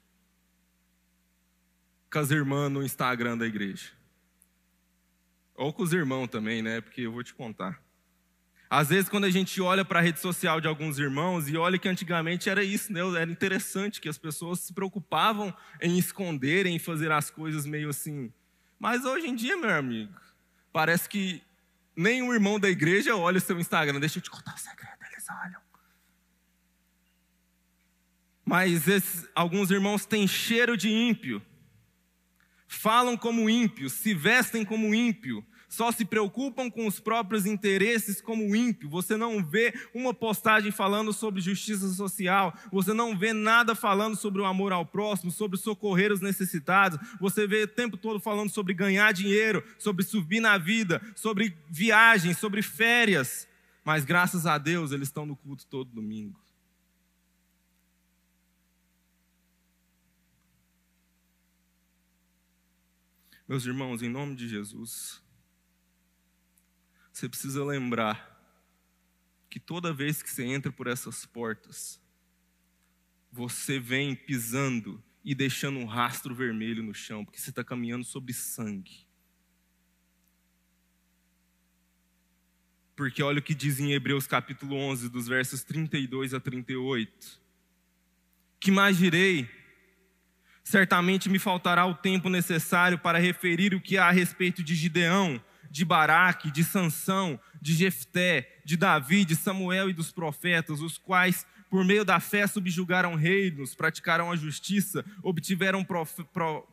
Com 2.10 2.18
as 2.18 2.30
irmãs 2.30 2.72
no 2.72 2.82
Instagram 2.82 3.36
da 3.36 3.46
igreja. 3.46 3.90
Ou 5.54 5.70
com 5.70 5.82
os 5.82 5.92
irmãos 5.92 6.28
também, 6.28 6.62
né? 6.62 6.80
Porque 6.80 7.02
eu 7.02 7.12
vou 7.12 7.22
te 7.22 7.34
contar. 7.34 7.78
Às 8.70 8.88
vezes, 8.88 9.10
quando 9.10 9.24
a 9.24 9.30
gente 9.30 9.60
olha 9.60 9.84
para 9.84 9.98
a 9.98 10.02
rede 10.02 10.18
social 10.18 10.62
de 10.62 10.66
alguns 10.66 10.98
irmãos, 10.98 11.46
e 11.46 11.58
olha 11.58 11.78
que 11.78 11.90
antigamente 11.90 12.48
era 12.48 12.64
isso, 12.64 12.90
né? 12.90 13.00
Era 13.20 13.30
interessante 13.30 14.00
que 14.00 14.08
as 14.08 14.16
pessoas 14.16 14.60
se 14.60 14.72
preocupavam 14.72 15.54
em 15.78 15.98
esconder, 15.98 16.64
em 16.64 16.78
fazer 16.78 17.12
as 17.12 17.28
coisas 17.28 17.66
meio 17.66 17.90
assim 17.90 18.32
mas 18.80 19.04
hoje 19.04 19.28
em 19.28 19.34
dia, 19.34 19.58
meu 19.58 19.70
amigo, 19.70 20.18
parece 20.72 21.06
que 21.06 21.42
nenhum 21.94 22.32
irmão 22.32 22.58
da 22.58 22.70
igreja 22.70 23.14
olha 23.14 23.36
o 23.36 23.40
seu 23.40 23.60
Instagram. 23.60 24.00
Deixa 24.00 24.18
eu 24.18 24.22
te 24.22 24.30
contar 24.30 24.54
o 24.54 24.58
segredo, 24.58 24.96
eles 25.12 25.26
olham. 25.28 25.60
Mas 28.42 28.88
esses, 28.88 29.28
alguns 29.34 29.70
irmãos 29.70 30.06
têm 30.06 30.26
cheiro 30.26 30.78
de 30.78 30.88
ímpio, 30.88 31.42
falam 32.66 33.18
como 33.18 33.50
ímpio, 33.50 33.90
se 33.90 34.14
vestem 34.14 34.64
como 34.64 34.94
ímpio, 34.94 35.46
só 35.70 35.92
se 35.92 36.04
preocupam 36.04 36.68
com 36.68 36.84
os 36.84 36.98
próprios 36.98 37.46
interesses 37.46 38.20
como 38.20 38.56
ímpio. 38.56 38.90
Você 38.90 39.16
não 39.16 39.42
vê 39.42 39.72
uma 39.94 40.12
postagem 40.12 40.72
falando 40.72 41.12
sobre 41.12 41.40
justiça 41.40 41.88
social, 41.94 42.52
você 42.72 42.92
não 42.92 43.16
vê 43.16 43.32
nada 43.32 43.76
falando 43.76 44.16
sobre 44.16 44.42
o 44.42 44.44
amor 44.44 44.72
ao 44.72 44.84
próximo, 44.84 45.30
sobre 45.30 45.56
socorrer 45.56 46.12
os 46.12 46.20
necessitados. 46.20 46.98
Você 47.20 47.46
vê 47.46 47.62
o 47.62 47.68
tempo 47.68 47.96
todo 47.96 48.18
falando 48.18 48.50
sobre 48.50 48.74
ganhar 48.74 49.12
dinheiro, 49.12 49.62
sobre 49.78 50.04
subir 50.04 50.40
na 50.40 50.58
vida, 50.58 51.00
sobre 51.14 51.56
viagens, 51.70 52.36
sobre 52.38 52.62
férias. 52.62 53.48
Mas 53.84 54.04
graças 54.04 54.46
a 54.46 54.58
Deus 54.58 54.90
eles 54.90 55.06
estão 55.06 55.24
no 55.24 55.36
culto 55.36 55.64
todo 55.66 55.88
domingo. 55.88 56.38
Meus 63.46 63.64
irmãos, 63.64 64.02
em 64.02 64.08
nome 64.08 64.34
de 64.34 64.48
Jesus, 64.48 65.22
você 67.20 67.28
precisa 67.28 67.62
lembrar 67.62 68.28
que 69.50 69.60
toda 69.60 69.92
vez 69.92 70.22
que 70.22 70.30
você 70.30 70.42
entra 70.42 70.72
por 70.72 70.86
essas 70.86 71.26
portas, 71.26 72.00
você 73.30 73.78
vem 73.78 74.14
pisando 74.14 75.02
e 75.22 75.34
deixando 75.34 75.78
um 75.78 75.84
rastro 75.84 76.34
vermelho 76.34 76.82
no 76.82 76.94
chão, 76.94 77.22
porque 77.22 77.38
você 77.38 77.50
está 77.50 77.62
caminhando 77.62 78.04
sobre 78.04 78.32
sangue. 78.32 79.06
Porque 82.96 83.22
olha 83.22 83.40
o 83.40 83.42
que 83.42 83.54
diz 83.54 83.78
em 83.78 83.92
Hebreus 83.92 84.26
capítulo 84.26 84.74
11, 84.76 85.10
dos 85.10 85.28
versos 85.28 85.62
32 85.62 86.32
a 86.32 86.40
38. 86.40 87.38
Que 88.58 88.70
mais 88.70 88.96
direi? 88.96 89.46
Certamente 90.64 91.28
me 91.28 91.38
faltará 91.38 91.84
o 91.84 91.94
tempo 91.94 92.30
necessário 92.30 92.98
para 92.98 93.18
referir 93.18 93.74
o 93.74 93.80
que 93.80 93.98
há 93.98 94.08
a 94.08 94.12
respeito 94.12 94.62
de 94.62 94.74
Gideão 94.74 95.42
de 95.70 95.84
Baraque, 95.84 96.50
de 96.50 96.64
Sansão, 96.64 97.38
de 97.62 97.72
Jefté, 97.74 98.60
de 98.64 98.76
Davi, 98.76 99.24
de 99.24 99.36
Samuel 99.36 99.88
e 99.88 99.92
dos 99.92 100.10
profetas, 100.10 100.80
os 100.80 100.98
quais, 100.98 101.46
por 101.70 101.84
meio 101.84 102.04
da 102.04 102.18
fé, 102.18 102.46
subjugaram 102.46 103.14
reinos, 103.14 103.74
praticaram 103.74 104.32
a 104.32 104.36
justiça, 104.36 105.04
obtiveram 105.22 105.86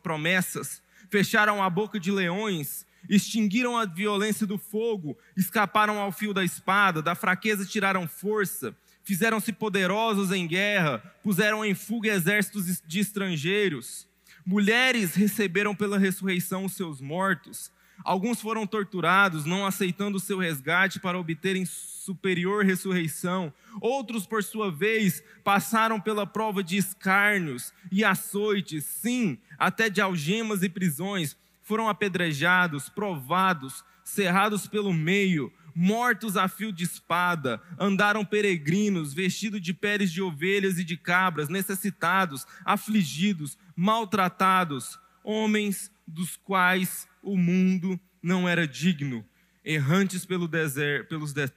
promessas, 0.02 0.82
fecharam 1.08 1.62
a 1.62 1.70
boca 1.70 2.00
de 2.00 2.10
leões, 2.10 2.84
extinguiram 3.08 3.76
a 3.76 3.86
violência 3.86 4.46
do 4.46 4.58
fogo, 4.58 5.16
escaparam 5.36 6.00
ao 6.00 6.10
fio 6.10 6.34
da 6.34 6.44
espada, 6.44 7.00
da 7.00 7.14
fraqueza 7.14 7.64
tiraram 7.64 8.08
força, 8.08 8.76
fizeram-se 9.04 9.52
poderosos 9.52 10.32
em 10.32 10.46
guerra, 10.46 10.98
puseram 11.22 11.64
em 11.64 11.74
fuga 11.74 12.12
exércitos 12.12 12.82
de 12.84 13.00
estrangeiros. 13.00 14.06
Mulheres 14.44 15.14
receberam 15.14 15.74
pela 15.74 15.98
ressurreição 15.98 16.64
os 16.64 16.72
seus 16.72 17.00
mortos, 17.00 17.70
Alguns 18.04 18.40
foram 18.40 18.66
torturados, 18.66 19.44
não 19.44 19.66
aceitando 19.66 20.16
o 20.16 20.20
seu 20.20 20.38
resgate 20.38 21.00
para 21.00 21.18
obterem 21.18 21.66
superior 21.66 22.64
ressurreição. 22.64 23.52
Outros, 23.80 24.26
por 24.26 24.42
sua 24.42 24.70
vez, 24.70 25.22
passaram 25.44 26.00
pela 26.00 26.26
prova 26.26 26.62
de 26.62 26.76
escárnios 26.76 27.72
e 27.90 28.04
açoites, 28.04 28.84
sim, 28.84 29.38
até 29.58 29.90
de 29.90 30.00
algemas 30.00 30.62
e 30.62 30.68
prisões. 30.68 31.36
Foram 31.62 31.88
apedrejados, 31.88 32.88
provados, 32.88 33.84
cerrados 34.02 34.66
pelo 34.66 34.92
meio, 34.92 35.52
mortos 35.74 36.36
a 36.36 36.48
fio 36.48 36.72
de 36.72 36.84
espada, 36.84 37.60
andaram 37.78 38.24
peregrinos, 38.24 39.12
vestidos 39.12 39.60
de 39.60 39.74
peles 39.74 40.10
de 40.10 40.22
ovelhas 40.22 40.78
e 40.78 40.84
de 40.84 40.96
cabras, 40.96 41.48
necessitados, 41.48 42.46
afligidos, 42.64 43.58
maltratados, 43.76 44.98
homens 45.22 45.92
dos 46.08 46.36
quais 46.36 47.06
o 47.22 47.36
mundo 47.36 48.00
não 48.22 48.48
era 48.48 48.66
digno, 48.66 49.24
errantes 49.62 50.24
pelo 50.24 50.48
deser, 50.48 51.06
pelos, 51.06 51.32
de, 51.34 51.50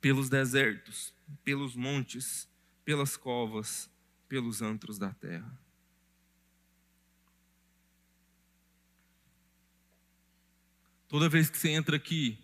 pelos 0.00 0.28
desertos, 0.28 1.14
pelos 1.44 1.76
montes, 1.76 2.48
pelas 2.84 3.16
covas, 3.16 3.88
pelos 4.28 4.60
antros 4.60 4.98
da 4.98 5.14
terra. 5.14 5.58
Toda 11.06 11.28
vez 11.28 11.48
que 11.48 11.56
você 11.56 11.70
entra 11.70 11.96
aqui, 11.96 12.38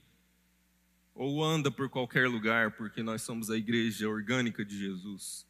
ou 1.15 1.45
anda 1.45 1.71
por 1.71 1.91
qualquer 1.91 2.29
lugar, 2.29 2.71
porque 2.73 3.03
nós 3.03 3.23
somos 3.23 3.51
a 3.51 3.57
igreja 3.57 4.09
orgânica 4.09 4.65
de 4.65 4.79
Jesus, 4.79 5.47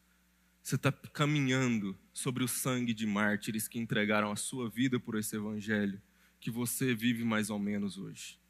você 0.65 0.77
está 0.77 0.91
caminhando 0.91 1.95
sobre 2.11 2.43
o 2.43 2.49
sangue 2.49 2.95
de 2.95 3.07
mártires 3.07 3.69
que 3.69 3.79
entregaram 3.79 4.33
a 4.33 4.37
sua 4.37 4.71
vida 4.71 4.99
por 4.99 5.15
esse 5.19 5.37
evangelho 5.37 6.01
que 6.41 6.51
você 6.51 6.95
vive 6.95 7.23
mais 7.23 7.51
ou 7.51 7.59
menos 7.59 7.99
hoje. 7.99 8.41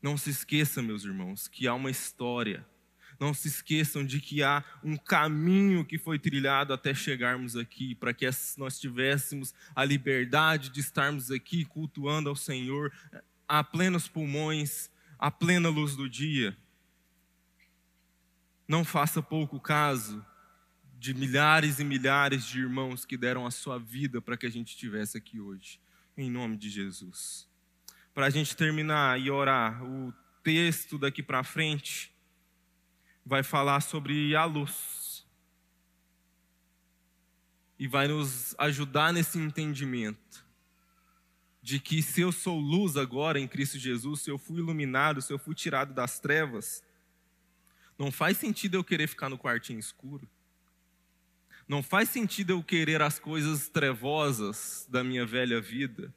Não 0.00 0.16
se 0.16 0.30
esqueça, 0.30 0.80
meus 0.80 1.04
irmãos, 1.04 1.48
que 1.48 1.66
há 1.66 1.74
uma 1.74 1.90
história. 1.90 2.64
Não 3.18 3.34
se 3.34 3.48
esqueçam 3.48 4.06
de 4.06 4.20
que 4.20 4.40
há 4.44 4.62
um 4.84 4.96
caminho 4.96 5.84
que 5.84 5.98
foi 5.98 6.16
trilhado 6.16 6.72
até 6.72 6.94
chegarmos 6.94 7.56
aqui, 7.56 7.96
para 7.96 8.14
que 8.14 8.24
nós 8.56 8.78
tivéssemos 8.78 9.52
a 9.74 9.84
liberdade 9.84 10.70
de 10.70 10.78
estarmos 10.78 11.32
aqui 11.32 11.64
cultuando 11.64 12.28
ao 12.28 12.36
Senhor 12.36 12.92
a 13.48 13.64
plenos 13.64 14.06
pulmões, 14.06 14.90
a 15.18 15.28
plena 15.28 15.68
luz 15.68 15.96
do 15.96 16.08
dia. 16.08 16.56
Não 18.68 18.84
faça 18.84 19.20
pouco 19.20 19.58
caso 19.58 20.24
de 20.98 21.12
milhares 21.14 21.78
e 21.78 21.84
milhares 21.84 22.46
de 22.46 22.60
irmãos 22.60 23.04
que 23.04 23.16
deram 23.16 23.46
a 23.46 23.50
sua 23.50 23.78
vida 23.78 24.20
para 24.20 24.36
que 24.36 24.46
a 24.46 24.50
gente 24.50 24.68
estivesse 24.68 25.16
aqui 25.16 25.40
hoje 25.40 25.78
em 26.16 26.30
nome 26.30 26.56
de 26.56 26.70
Jesus. 26.70 27.46
Para 28.14 28.26
a 28.26 28.30
gente 28.30 28.56
terminar 28.56 29.20
e 29.20 29.30
orar, 29.30 29.84
o 29.84 30.12
texto 30.42 30.98
daqui 30.98 31.22
para 31.22 31.44
frente 31.44 32.10
vai 33.24 33.42
falar 33.42 33.80
sobre 33.80 34.34
a 34.34 34.44
luz 34.44 35.26
e 37.78 37.86
vai 37.86 38.08
nos 38.08 38.54
ajudar 38.58 39.12
nesse 39.12 39.38
entendimento 39.38 40.46
de 41.60 41.80
que 41.80 42.00
se 42.00 42.20
eu 42.20 42.32
sou 42.32 42.58
luz 42.58 42.96
agora 42.96 43.38
em 43.38 43.48
Cristo 43.48 43.78
Jesus, 43.78 44.22
se 44.22 44.30
eu 44.30 44.38
fui 44.38 44.58
iluminado, 44.58 45.20
se 45.20 45.32
eu 45.32 45.38
fui 45.38 45.54
tirado 45.54 45.92
das 45.92 46.18
trevas, 46.18 46.82
não 47.98 48.10
faz 48.12 48.38
sentido 48.38 48.76
eu 48.76 48.84
querer 48.84 49.08
ficar 49.08 49.28
no 49.28 49.36
quartinho 49.36 49.80
escuro. 49.80 50.28
Não 51.68 51.82
faz 51.82 52.08
sentido 52.08 52.50
eu 52.50 52.62
querer 52.62 53.02
as 53.02 53.18
coisas 53.18 53.68
trevosas 53.68 54.86
da 54.88 55.02
minha 55.02 55.26
velha 55.26 55.60
vida. 55.60 56.14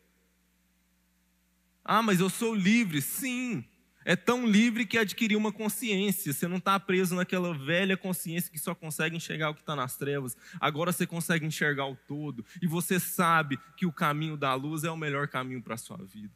Ah, 1.83 2.03
mas 2.03 2.19
eu 2.19 2.29
sou 2.29 2.53
livre. 2.53 3.01
Sim, 3.01 3.65
é 4.05 4.15
tão 4.15 4.45
livre 4.45 4.85
que 4.85 4.97
adquiriu 4.97 5.37
uma 5.37 5.51
consciência. 5.51 6.31
Você 6.31 6.47
não 6.47 6.57
está 6.57 6.79
preso 6.79 7.15
naquela 7.15 7.53
velha 7.53 7.97
consciência 7.97 8.51
que 8.51 8.59
só 8.59 8.73
consegue 8.73 9.15
enxergar 9.15 9.49
o 9.49 9.55
que 9.55 9.61
está 9.61 9.75
nas 9.75 9.97
trevas. 9.97 10.37
Agora 10.59 10.91
você 10.91 11.05
consegue 11.05 11.45
enxergar 11.45 11.87
o 11.87 11.95
todo. 11.95 12.45
E 12.61 12.67
você 12.67 12.99
sabe 12.99 13.59
que 13.75 13.85
o 13.85 13.91
caminho 13.91 14.37
da 14.37 14.53
luz 14.53 14.83
é 14.83 14.91
o 14.91 14.97
melhor 14.97 15.27
caminho 15.27 15.61
para 15.61 15.73
a 15.73 15.77
sua 15.77 15.97
vida. 15.97 16.33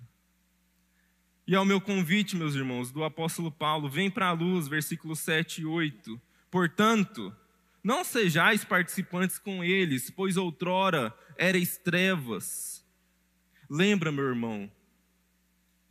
E 1.45 1.55
é 1.55 1.59
o 1.59 1.65
meu 1.65 1.79
convite, 1.79 2.35
meus 2.35 2.55
irmãos, 2.55 2.91
do 2.91 3.03
apóstolo 3.03 3.51
Paulo: 3.51 3.89
vem 3.89 4.09
para 4.09 4.27
a 4.27 4.31
luz, 4.31 4.67
versículos 4.67 5.19
7 5.19 5.61
e 5.61 5.65
8. 5.65 6.21
Portanto, 6.49 7.35
não 7.83 8.03
sejais 8.03 8.63
participantes 8.63 9.37
com 9.37 9.63
eles, 9.63 10.09
pois 10.09 10.37
outrora 10.37 11.13
erais 11.37 11.77
trevas. 11.77 12.85
Lembra, 13.69 14.11
meu 14.11 14.25
irmão, 14.25 14.71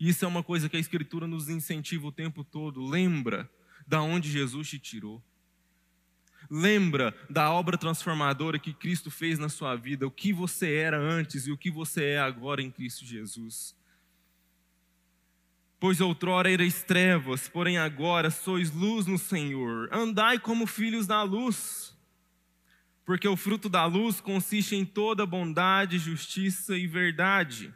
isso 0.00 0.24
é 0.24 0.28
uma 0.28 0.42
coisa 0.42 0.68
que 0.68 0.76
a 0.76 0.80
Escritura 0.80 1.26
nos 1.26 1.48
incentiva 1.48 2.06
o 2.06 2.12
tempo 2.12 2.42
todo. 2.42 2.84
Lembra 2.84 3.50
da 3.86 4.00
onde 4.00 4.30
Jesus 4.30 4.68
te 4.68 4.78
tirou. 4.78 5.22
Lembra 6.50 7.14
da 7.30 7.52
obra 7.52 7.78
transformadora 7.78 8.58
que 8.58 8.74
Cristo 8.74 9.10
fez 9.10 9.38
na 9.38 9.48
sua 9.48 9.76
vida, 9.76 10.06
o 10.06 10.10
que 10.10 10.32
você 10.32 10.74
era 10.74 10.98
antes 10.98 11.46
e 11.46 11.52
o 11.52 11.58
que 11.58 11.70
você 11.70 12.04
é 12.04 12.18
agora 12.18 12.62
em 12.62 12.70
Cristo 12.70 13.04
Jesus. 13.04 13.76
Pois 15.82 16.00
outrora 16.00 16.48
erais 16.48 16.84
trevas, 16.84 17.48
porém 17.48 17.76
agora 17.76 18.30
sois 18.30 18.70
luz 18.70 19.04
no 19.04 19.18
Senhor. 19.18 19.88
Andai 19.92 20.38
como 20.38 20.64
filhos 20.64 21.08
da 21.08 21.24
luz. 21.24 21.92
Porque 23.04 23.26
o 23.26 23.36
fruto 23.36 23.68
da 23.68 23.84
luz 23.84 24.20
consiste 24.20 24.76
em 24.76 24.84
toda 24.84 25.26
bondade, 25.26 25.98
justiça 25.98 26.78
e 26.78 26.86
verdade. 26.86 27.74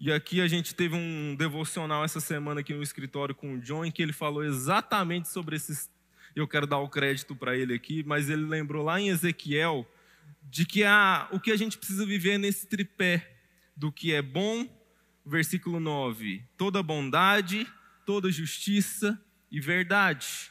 E 0.00 0.10
aqui 0.10 0.40
a 0.40 0.48
gente 0.48 0.74
teve 0.74 0.96
um 0.96 1.36
devocional 1.36 2.04
essa 2.04 2.18
semana 2.18 2.58
aqui 2.58 2.74
no 2.74 2.82
escritório 2.82 3.36
com 3.36 3.54
o 3.54 3.60
John, 3.60 3.84
em 3.84 3.92
que 3.92 4.02
ele 4.02 4.12
falou 4.12 4.42
exatamente 4.42 5.28
sobre 5.28 5.54
esses. 5.54 5.88
Eu 6.34 6.48
quero 6.48 6.66
dar 6.66 6.78
o 6.78 6.88
crédito 6.88 7.36
para 7.36 7.56
ele 7.56 7.72
aqui, 7.72 8.02
mas 8.02 8.28
ele 8.28 8.46
lembrou 8.46 8.84
lá 8.84 9.00
em 9.00 9.10
Ezequiel 9.10 9.88
de 10.42 10.66
que 10.66 10.82
a, 10.82 11.28
o 11.30 11.38
que 11.38 11.52
a 11.52 11.56
gente 11.56 11.78
precisa 11.78 12.04
viver 12.04 12.36
nesse 12.36 12.66
tripé 12.66 13.30
do 13.76 13.92
que 13.92 14.12
é 14.12 14.20
bom, 14.20 14.81
versículo 15.24 15.80
9: 15.80 16.44
toda 16.56 16.82
bondade, 16.82 17.66
toda 18.04 18.30
justiça 18.30 19.20
e 19.50 19.60
verdade. 19.60 20.50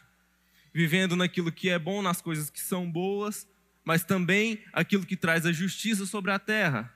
Vivendo 0.73 1.15
naquilo 1.15 1.51
que 1.51 1.69
é 1.69 1.77
bom, 1.77 2.01
nas 2.01 2.21
coisas 2.21 2.49
que 2.49 2.59
são 2.59 2.89
boas, 2.89 3.47
mas 3.83 4.03
também 4.03 4.63
aquilo 4.71 5.05
que 5.05 5.17
traz 5.17 5.45
a 5.45 5.51
justiça 5.51 6.05
sobre 6.05 6.31
a 6.31 6.39
terra, 6.39 6.93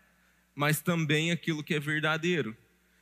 mas 0.53 0.81
também 0.81 1.31
aquilo 1.31 1.63
que 1.63 1.73
é 1.73 1.79
verdadeiro. 1.79 2.55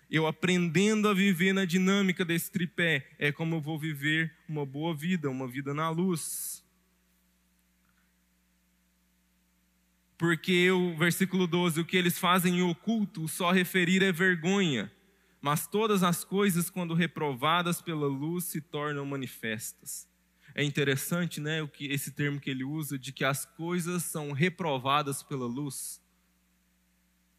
Eu 0.10 0.28
aprendendo 0.28 1.08
a 1.10 1.14
viver 1.14 1.54
na 1.54 1.66
dinâmica 1.66 2.24
desse 2.24 2.52
tripé, 2.52 3.08
é 3.20 3.32
como 3.32 3.56
eu 3.56 3.62
vou 3.62 3.80
viver 3.80 4.34
uma 4.48 4.66
boa 4.66 4.96
vida, 4.96 5.30
uma 5.30 5.48
vida 5.48 5.74
na 5.74 5.90
luz. 5.90 6.63
Porque 10.18 10.70
o 10.72 10.96
versículo 10.96 11.48
12, 11.48 11.82
o 11.82 11.86
que 11.86 11.98
eles 11.98 12.18
fazem 12.18 12.60
em 12.60 12.62
oculto, 12.62 13.28
só 13.28 13.52
referir 13.52 14.04
é 14.04 14.12
vergonha, 14.12 14.92
mas 15.42 15.68
todas 15.68 16.04
as 16.04 16.24
coisas, 16.24 16.70
quando 16.70 16.94
reprovadas 16.94 17.82
pela 17.82 18.08
luz, 18.08 18.46
se 18.46 18.62
tornam 18.62 19.06
manifestas. 19.06 20.08
É 20.56 20.64
interessante, 20.64 21.42
né, 21.42 21.62
o 21.64 21.68
que 21.68 21.88
esse 21.88 22.12
termo 22.12 22.40
que 22.40 22.50
ele 22.50 22.64
usa 22.64 22.98
de 22.98 23.12
que 23.12 23.26
as 23.26 23.44
coisas 23.44 24.04
são 24.04 24.32
reprovadas 24.32 25.24
pela 25.24 25.46
luz. 25.46 26.02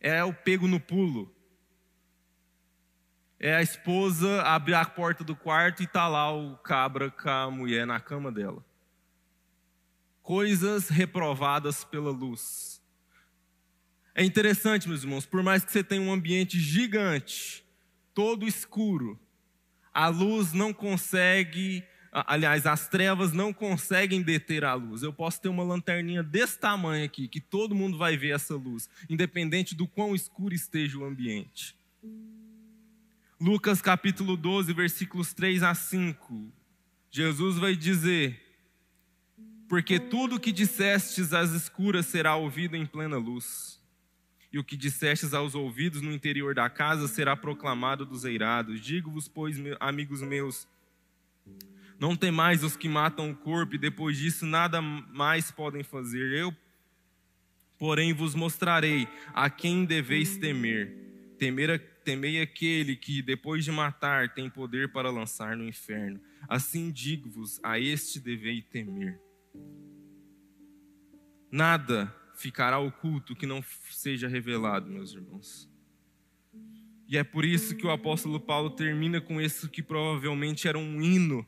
É 0.00 0.22
o 0.24 0.34
pego 0.34 0.66
no 0.66 0.80
pulo. 0.80 1.34
É 3.38 3.54
a 3.54 3.62
esposa 3.62 4.42
abrir 4.42 4.74
a 4.74 4.84
porta 4.84 5.22
do 5.22 5.36
quarto 5.36 5.82
e 5.82 5.86
tá 5.86 6.08
lá 6.08 6.32
o 6.32 6.56
cabra 6.56 7.10
com 7.10 7.28
a 7.28 7.50
mulher 7.50 7.86
na 7.86 8.00
cama 8.00 8.32
dela. 8.32 8.64
Coisas 10.24 10.88
reprovadas 10.88 11.84
pela 11.84 12.10
luz. 12.10 12.82
É 14.14 14.24
interessante, 14.24 14.88
meus 14.88 15.02
irmãos, 15.02 15.26
por 15.26 15.42
mais 15.42 15.62
que 15.62 15.70
você 15.70 15.84
tenha 15.84 16.00
um 16.00 16.10
ambiente 16.10 16.58
gigante, 16.58 17.62
todo 18.14 18.48
escuro, 18.48 19.20
a 19.92 20.08
luz 20.08 20.54
não 20.54 20.72
consegue, 20.72 21.84
aliás, 22.10 22.64
as 22.64 22.88
trevas 22.88 23.34
não 23.34 23.52
conseguem 23.52 24.22
deter 24.22 24.64
a 24.64 24.72
luz. 24.72 25.02
Eu 25.02 25.12
posso 25.12 25.42
ter 25.42 25.50
uma 25.50 25.62
lanterninha 25.62 26.22
desse 26.22 26.58
tamanho 26.58 27.04
aqui, 27.04 27.28
que 27.28 27.38
todo 27.38 27.74
mundo 27.74 27.98
vai 27.98 28.16
ver 28.16 28.34
essa 28.34 28.54
luz, 28.54 28.88
independente 29.10 29.74
do 29.74 29.86
quão 29.86 30.14
escuro 30.14 30.54
esteja 30.54 30.96
o 30.96 31.04
ambiente. 31.04 31.76
Lucas 33.38 33.82
capítulo 33.82 34.38
12, 34.38 34.72
versículos 34.72 35.34
3 35.34 35.62
a 35.64 35.74
5. 35.74 36.50
Jesus 37.10 37.58
vai 37.58 37.76
dizer: 37.76 38.43
Porque 39.68 39.98
tudo 39.98 40.40
que 40.40 40.52
dissestes 40.52 41.32
às 41.32 41.50
escuras 41.50 42.06
será 42.06 42.36
ouvido 42.36 42.76
em 42.76 42.84
plena 42.84 43.16
luz 43.16 43.82
e 44.54 44.58
o 44.58 44.62
que 44.62 44.76
dissestes 44.76 45.34
aos 45.34 45.56
ouvidos 45.56 46.00
no 46.00 46.12
interior 46.12 46.54
da 46.54 46.70
casa 46.70 47.08
será 47.08 47.34
proclamado 47.34 48.06
dos 48.06 48.24
eirados. 48.24 48.80
Digo-vos, 48.80 49.26
pois, 49.26 49.56
amigos 49.80 50.22
meus, 50.22 50.68
não 51.98 52.14
temais 52.14 52.62
os 52.62 52.76
que 52.76 52.88
matam 52.88 53.32
o 53.32 53.34
corpo, 53.34 53.74
e 53.74 53.78
depois 53.78 54.16
disso 54.16 54.46
nada 54.46 54.80
mais 54.80 55.50
podem 55.50 55.82
fazer. 55.82 56.30
Eu, 56.30 56.54
porém, 57.76 58.12
vos 58.12 58.36
mostrarei 58.36 59.08
a 59.32 59.50
quem 59.50 59.84
deveis 59.84 60.36
temer. 60.36 61.34
Temer, 61.36 61.80
temei 62.04 62.40
aquele 62.40 62.94
que, 62.94 63.22
depois 63.22 63.64
de 63.64 63.72
matar, 63.72 64.34
tem 64.34 64.48
poder 64.48 64.92
para 64.92 65.10
lançar 65.10 65.56
no 65.56 65.66
inferno. 65.66 66.20
Assim 66.48 66.92
digo-vos, 66.92 67.58
a 67.60 67.80
este 67.80 68.20
devei 68.20 68.62
temer. 68.62 69.23
Nada 71.50 72.12
ficará 72.34 72.78
oculto 72.78 73.34
que 73.34 73.46
não 73.46 73.64
seja 73.90 74.28
revelado, 74.28 74.90
meus 74.90 75.12
irmãos. 75.12 75.70
E 77.06 77.16
é 77.16 77.22
por 77.22 77.44
isso 77.44 77.76
que 77.76 77.86
o 77.86 77.90
apóstolo 77.90 78.40
Paulo 78.40 78.70
termina 78.70 79.20
com 79.20 79.40
isso 79.40 79.68
que 79.68 79.82
provavelmente 79.82 80.66
era 80.66 80.78
um 80.78 81.00
hino 81.00 81.46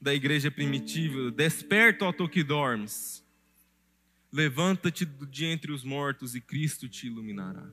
da 0.00 0.14
igreja 0.14 0.50
primitiva: 0.50 1.30
Desperta, 1.30 2.06
ó 2.06 2.12
tu 2.12 2.28
que 2.28 2.42
dormes, 2.42 3.24
levanta-te 4.32 5.04
de 5.04 5.44
entre 5.44 5.72
os 5.72 5.84
mortos 5.84 6.34
e 6.34 6.40
Cristo 6.40 6.88
te 6.88 7.06
iluminará. 7.06 7.68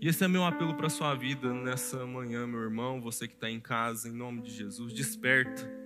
E 0.00 0.08
esse 0.08 0.24
é 0.24 0.26
meu 0.26 0.44
apelo 0.44 0.74
para 0.74 0.88
a 0.88 0.90
sua 0.90 1.14
vida 1.14 1.54
nessa 1.54 2.04
manhã, 2.04 2.44
meu 2.44 2.60
irmão, 2.60 3.00
você 3.00 3.28
que 3.28 3.34
está 3.34 3.48
em 3.48 3.60
casa, 3.60 4.08
em 4.08 4.12
nome 4.12 4.42
de 4.42 4.50
Jesus, 4.50 4.92
desperta 4.92 5.81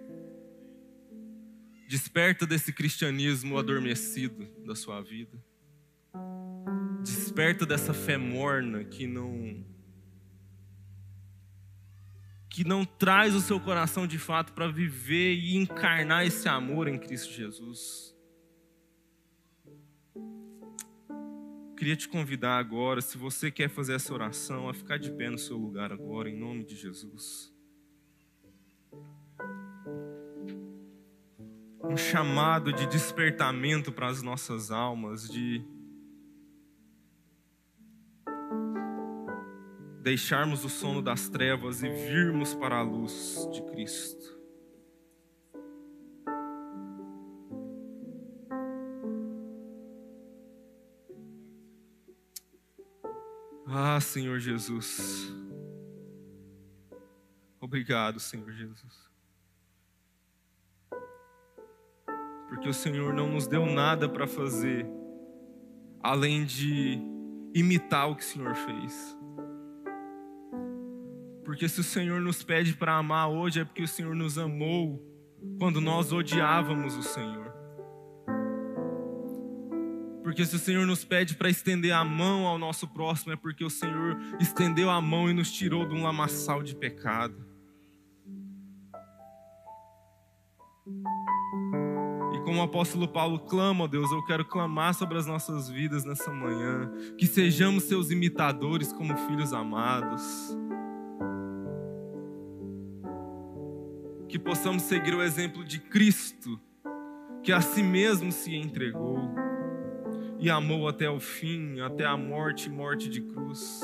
Desperta 1.87 2.45
desse 2.45 2.73
cristianismo 2.73 3.57
adormecido 3.57 4.45
da 4.67 4.75
sua 4.75 5.01
vida. 5.01 5.43
Desperta 7.03 7.65
dessa 7.65 7.95
fé 7.95 8.17
morna 8.17 8.85
que 8.85 9.07
não 9.07 9.65
que 12.49 12.65
não 12.65 12.87
traz 12.87 13.35
o 13.35 13.41
seu 13.41 13.61
coração 13.61 14.07
de 14.07 14.19
fato 14.19 14.55
para 14.55 14.67
viver 14.67 15.35
e 15.35 15.57
encarnar 15.57 16.25
esse 16.25 16.49
amor 16.49 16.89
em 16.89 16.99
Cristo 16.99 17.31
Jesus. 17.31 18.17
Queria 21.77 21.95
te 21.95 22.09
convidar 22.09 22.57
agora, 22.57 23.03
se 23.03 23.19
você 23.19 23.51
quer 23.51 23.69
fazer 23.69 23.93
essa 23.93 24.13
oração, 24.13 24.71
a 24.71 24.75
ficar 24.75 24.99
de 24.99 25.13
pé 25.13 25.29
no 25.29 25.39
seu 25.39 25.59
lugar 25.59 25.93
agora, 25.93 26.31
em 26.31 26.37
nome 26.37 26.65
de 26.65 26.75
Jesus. 26.75 27.55
Um 31.89 31.97
chamado 31.97 32.73
de 32.73 32.87
despertamento 32.87 33.93
para 33.93 34.09
as 34.09 34.23
nossas 34.23 34.71
almas, 34.71 35.29
de 35.29 35.65
deixarmos 40.03 40.65
o 40.65 40.69
sono 40.69 41.03
das 41.03 41.29
trevas 41.29 41.83
e 41.83 41.89
virmos 41.89 42.55
para 42.55 42.77
a 42.79 42.83
luz 42.83 43.49
de 43.53 43.63
Cristo. 43.63 44.37
Ah, 53.67 54.01
Senhor 54.01 54.39
Jesus. 54.39 55.29
Obrigado, 57.61 58.21
Senhor 58.21 58.53
Jesus. 58.53 59.11
Porque 62.49 62.69
o 62.69 62.75
Senhor 62.75 63.13
não 63.13 63.29
nos 63.29 63.47
deu 63.47 63.67
nada 63.67 64.09
para 64.09 64.27
fazer 64.27 64.87
além 66.03 66.45
de 66.45 67.01
imitar 67.55 68.11
o 68.11 68.17
que 68.17 68.23
o 68.23 68.27
Senhor 68.27 68.55
fez. 68.55 69.17
Porque 71.45 71.69
se 71.69 71.81
o 71.81 71.85
Senhor 71.85 72.21
nos 72.21 72.43
pede 72.43 72.75
para 72.75 72.97
amar 72.97 73.29
hoje, 73.29 73.61
é 73.61 73.65
porque 73.65 73.83
o 73.83 73.89
Senhor 73.89 74.15
nos 74.15 74.37
amou 74.37 75.03
quando 75.59 75.81
nós 75.81 76.13
odiávamos 76.13 76.97
o 76.97 77.03
Senhor. 77.03 77.53
Porque 80.23 80.45
se 80.45 80.57
o 80.57 80.59
Senhor 80.59 80.85
nos 80.87 81.05
pede 81.05 81.37
para 81.37 81.49
estender 81.49 81.93
a 81.93 82.05
mão 82.05 82.47
ao 82.47 82.59
nosso 82.59 82.89
próximo, 82.89 83.33
é 83.33 83.37
porque 83.37 83.65
o 83.65 83.71
Senhor 83.71 84.19
estendeu 84.41 84.91
a 84.91 85.01
mão 85.01 85.31
e 85.31 85.33
nos 85.33 85.53
tirou 85.53 85.87
de 85.87 85.95
um 85.95 86.03
lamaçal 86.03 86.63
de 86.63 86.75
pecado. 86.75 87.47
Como 92.57 92.63
o 92.63 92.65
apóstolo 92.65 93.07
Paulo 93.07 93.39
clama, 93.39 93.85
ó 93.85 93.87
Deus, 93.87 94.11
eu 94.11 94.25
quero 94.25 94.43
clamar 94.43 94.95
sobre 94.95 95.19
as 95.19 95.27
nossas 95.27 95.69
vidas 95.69 96.07
nessa 96.07 96.31
manhã, 96.31 96.91
que 97.19 97.27
sejamos 97.27 97.85
seus 97.85 98.11
imitadores 98.11 98.95
como 98.95 99.15
filhos 99.15 99.53
amados. 99.53 100.57
Que 104.27 104.39
possamos 104.39 104.85
seguir 104.85 105.15
o 105.15 105.23
exemplo 105.23 105.63
de 105.63 105.79
Cristo, 105.79 106.59
que 107.43 107.53
a 107.53 107.61
si 107.61 107.83
mesmo 107.83 108.33
se 108.33 108.55
entregou 108.55 109.35
e 110.39 110.49
amou 110.49 110.89
até 110.89 111.11
o 111.11 111.21
fim, 111.21 111.81
até 111.81 112.07
a 112.07 112.17
morte 112.17 112.71
morte 112.71 113.11
de 113.11 113.21
cruz. 113.21 113.83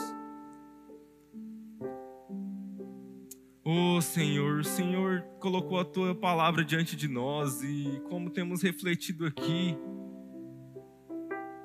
Oh 3.74 4.02
Senhor, 4.02 4.58
o 4.58 4.64
Senhor 4.64 5.22
colocou 5.40 5.80
a 5.80 5.84
tua 5.84 6.14
palavra 6.14 6.62
diante 6.62 6.94
de 6.94 7.08
nós 7.08 7.62
e 7.62 8.02
como 8.10 8.28
temos 8.28 8.60
refletido 8.60 9.24
aqui, 9.24 9.74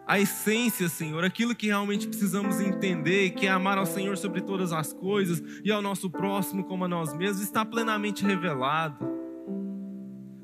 a 0.08 0.18
essência, 0.18 0.88
Senhor, 0.88 1.26
aquilo 1.26 1.54
que 1.54 1.68
realmente 1.68 2.08
precisamos 2.08 2.62
entender, 2.62 3.32
que 3.32 3.46
é 3.46 3.50
amar 3.50 3.78
ao 3.78 3.86
Senhor 3.86 4.16
sobre 4.16 4.40
todas 4.40 4.72
as 4.72 4.94
coisas 4.94 5.44
e 5.66 5.70
ao 5.70 5.82
nosso 5.82 6.10
próximo 6.10 6.64
como 6.64 6.86
a 6.86 6.88
nós 6.88 7.14
mesmos, 7.14 7.42
está 7.42 7.66
plenamente 7.66 8.24
revelado. 8.24 9.06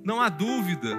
Não 0.04 0.20
há 0.20 0.28
dúvida. 0.28 0.98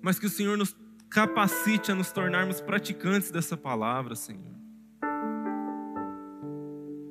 Mas 0.00 0.20
que 0.20 0.26
o 0.26 0.30
Senhor 0.30 0.56
nos 0.56 0.76
capacite 1.10 1.90
a 1.90 1.96
nos 1.96 2.12
tornarmos 2.12 2.60
praticantes 2.60 3.32
dessa 3.32 3.56
palavra, 3.56 4.14
Senhor. 4.14 4.55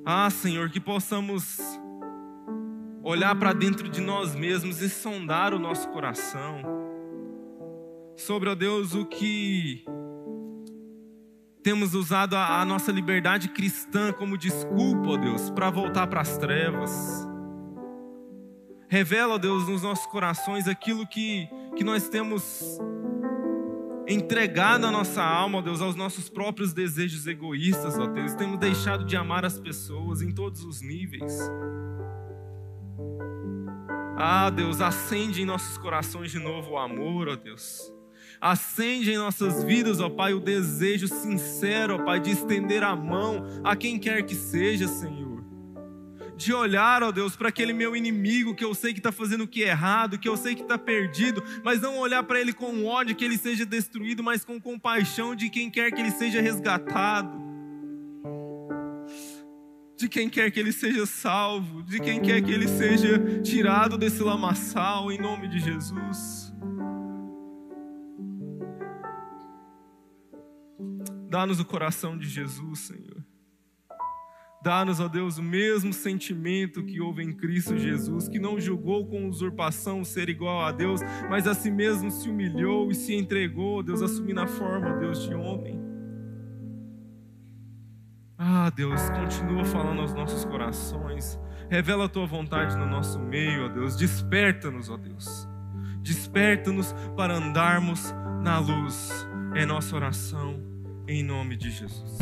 Ah, 0.05 0.29
Senhor, 0.29 0.69
que 0.69 0.79
possamos 0.79 1.57
olhar 3.01 3.35
para 3.35 3.53
dentro 3.53 3.89
de 3.89 3.99
nós 3.99 4.35
mesmos 4.35 4.79
e 4.79 4.87
sondar 4.87 5.51
o 5.51 5.57
nosso 5.57 5.89
coração 5.89 6.61
sobre, 8.15 8.49
ó 8.49 8.53
Deus, 8.53 8.93
o 8.93 9.03
que 9.03 9.83
temos 11.63 11.95
usado 11.95 12.35
a, 12.35 12.61
a 12.61 12.65
nossa 12.65 12.91
liberdade 12.91 13.49
cristã 13.49 14.13
como 14.13 14.37
desculpa, 14.37 15.09
ó 15.09 15.17
Deus, 15.17 15.49
para 15.49 15.71
voltar 15.71 16.05
para 16.05 16.21
as 16.21 16.37
trevas. 16.37 17.27
Revela, 18.87 19.33
ó 19.33 19.37
Deus, 19.39 19.67
nos 19.67 19.81
nossos 19.81 20.05
corações 20.05 20.67
aquilo 20.67 21.07
que, 21.07 21.49
que 21.75 21.83
nós 21.83 22.07
temos 22.07 22.79
entregado 24.07 24.85
a 24.85 24.91
nossa 24.91 25.23
alma, 25.23 25.59
ó 25.59 25.61
Deus, 25.61 25.81
aos 25.81 25.95
nossos 25.95 26.29
próprios 26.29 26.73
desejos 26.73 27.25
egoístas, 27.27 27.97
ó 27.97 28.07
Deus. 28.07 28.33
Temos 28.33 28.59
deixado 28.59 29.05
de 29.05 29.15
amar 29.15 29.45
as 29.45 29.59
pessoas 29.59 30.21
em 30.21 30.31
todos 30.31 30.63
os 30.63 30.81
níveis. 30.81 31.39
Ah, 34.17 34.49
Deus, 34.49 34.79
acende 34.79 35.41
em 35.41 35.45
nossos 35.45 35.77
corações 35.77 36.31
de 36.31 36.39
novo 36.39 36.71
o 36.71 36.77
amor, 36.77 37.27
ó 37.27 37.35
Deus. 37.35 37.91
Acende 38.39 39.11
em 39.11 39.17
nossas 39.17 39.63
vidas, 39.63 39.99
ó 39.99 40.09
Pai, 40.09 40.33
o 40.33 40.39
desejo 40.39 41.07
sincero, 41.07 41.95
ó 41.95 42.05
Pai, 42.05 42.19
de 42.19 42.31
estender 42.31 42.83
a 42.83 42.95
mão 42.95 43.45
a 43.63 43.75
quem 43.75 43.99
quer 43.99 44.23
que 44.23 44.35
seja, 44.35 44.87
Senhor. 44.87 45.34
De 46.37 46.53
olhar, 46.53 47.01
ó 47.01 47.11
Deus, 47.11 47.35
para 47.35 47.49
aquele 47.49 47.71
meu 47.71 47.95
inimigo 47.95 48.53
que 48.53 48.63
eu 48.63 48.73
sei 48.73 48.93
que 48.93 48.99
está 48.99 49.11
fazendo 49.11 49.45
o 49.45 49.47
que 49.47 49.63
é 49.63 49.69
errado, 49.69 50.19
que 50.19 50.27
eu 50.27 50.35
sei 50.35 50.53
que 50.53 50.61
está 50.61 50.77
perdido, 50.77 51.43
mas 51.63 51.81
não 51.81 51.97
olhar 51.97 52.23
para 52.23 52.39
ele 52.39 52.51
com 52.51 52.85
ódio 52.85 53.15
que 53.15 53.23
ele 53.23 53.37
seja 53.37 53.65
destruído, 53.65 54.21
mas 54.21 54.43
com 54.43 54.59
compaixão 54.59 55.35
de 55.35 55.49
quem 55.49 55.69
quer 55.69 55.91
que 55.91 56.01
ele 56.01 56.11
seja 56.11 56.41
resgatado 56.41 57.45
de 59.97 60.09
quem 60.09 60.29
quer 60.29 60.51
que 60.51 60.59
ele 60.59 60.71
seja 60.71 61.05
salvo, 61.05 61.81
de 61.83 61.99
quem 61.99 62.21
quer 62.21 62.41
que 62.41 62.51
ele 62.51 62.67
seja 62.67 63.41
tirado 63.41 63.97
desse 63.97 64.21
lamaçal, 64.21 65.11
em 65.11 65.17
nome 65.17 65.47
de 65.47 65.59
Jesus. 65.59 66.53
Dá-nos 71.29 71.59
o 71.59 71.65
coração 71.65 72.17
de 72.17 72.27
Jesus, 72.27 72.79
Senhor. 72.79 73.14
Dá-nos, 74.65 74.99
ó 74.99 75.07
Deus, 75.07 75.37
o 75.37 75.43
mesmo 75.43 75.93
sentimento 75.93 76.83
que 76.83 76.99
houve 76.99 77.21
em 77.21 77.31
Cristo 77.31 77.77
Jesus, 77.77 78.27
que 78.27 78.39
não 78.39 78.59
julgou 78.59 79.05
com 79.05 79.29
usurpação 79.29 80.03
ser 80.03 80.27
igual 80.27 80.61
a 80.61 80.71
Deus, 80.71 81.01
mas 81.29 81.45
a 81.45 81.53
si 81.53 81.69
mesmo 81.69 82.09
se 82.09 82.27
humilhou 82.27 82.89
e 82.89 82.95
se 82.95 83.13
entregou, 83.13 83.83
Deus, 83.83 84.01
assumindo 84.01 84.41
a 84.41 84.47
forma, 84.47 84.97
Deus, 84.97 85.21
de 85.21 85.35
homem. 85.35 85.79
Ah, 88.39 88.71
Deus, 88.71 89.07
continua 89.11 89.63
falando 89.65 90.01
aos 90.01 90.15
nossos 90.15 90.43
corações. 90.45 91.39
Revela 91.69 92.05
a 92.05 92.09
tua 92.09 92.25
vontade 92.25 92.75
no 92.75 92.87
nosso 92.87 93.19
meio, 93.19 93.65
ó 93.65 93.69
Deus. 93.69 93.95
Desperta-nos, 93.95 94.89
ó 94.89 94.97
Deus. 94.97 95.47
Desperta-nos 96.01 96.91
para 97.15 97.35
andarmos 97.35 98.11
na 98.41 98.57
luz. 98.57 99.27
É 99.53 99.63
nossa 99.63 99.95
oração 99.95 100.59
em 101.07 101.21
nome 101.21 101.55
de 101.55 101.69
Jesus. 101.69 102.17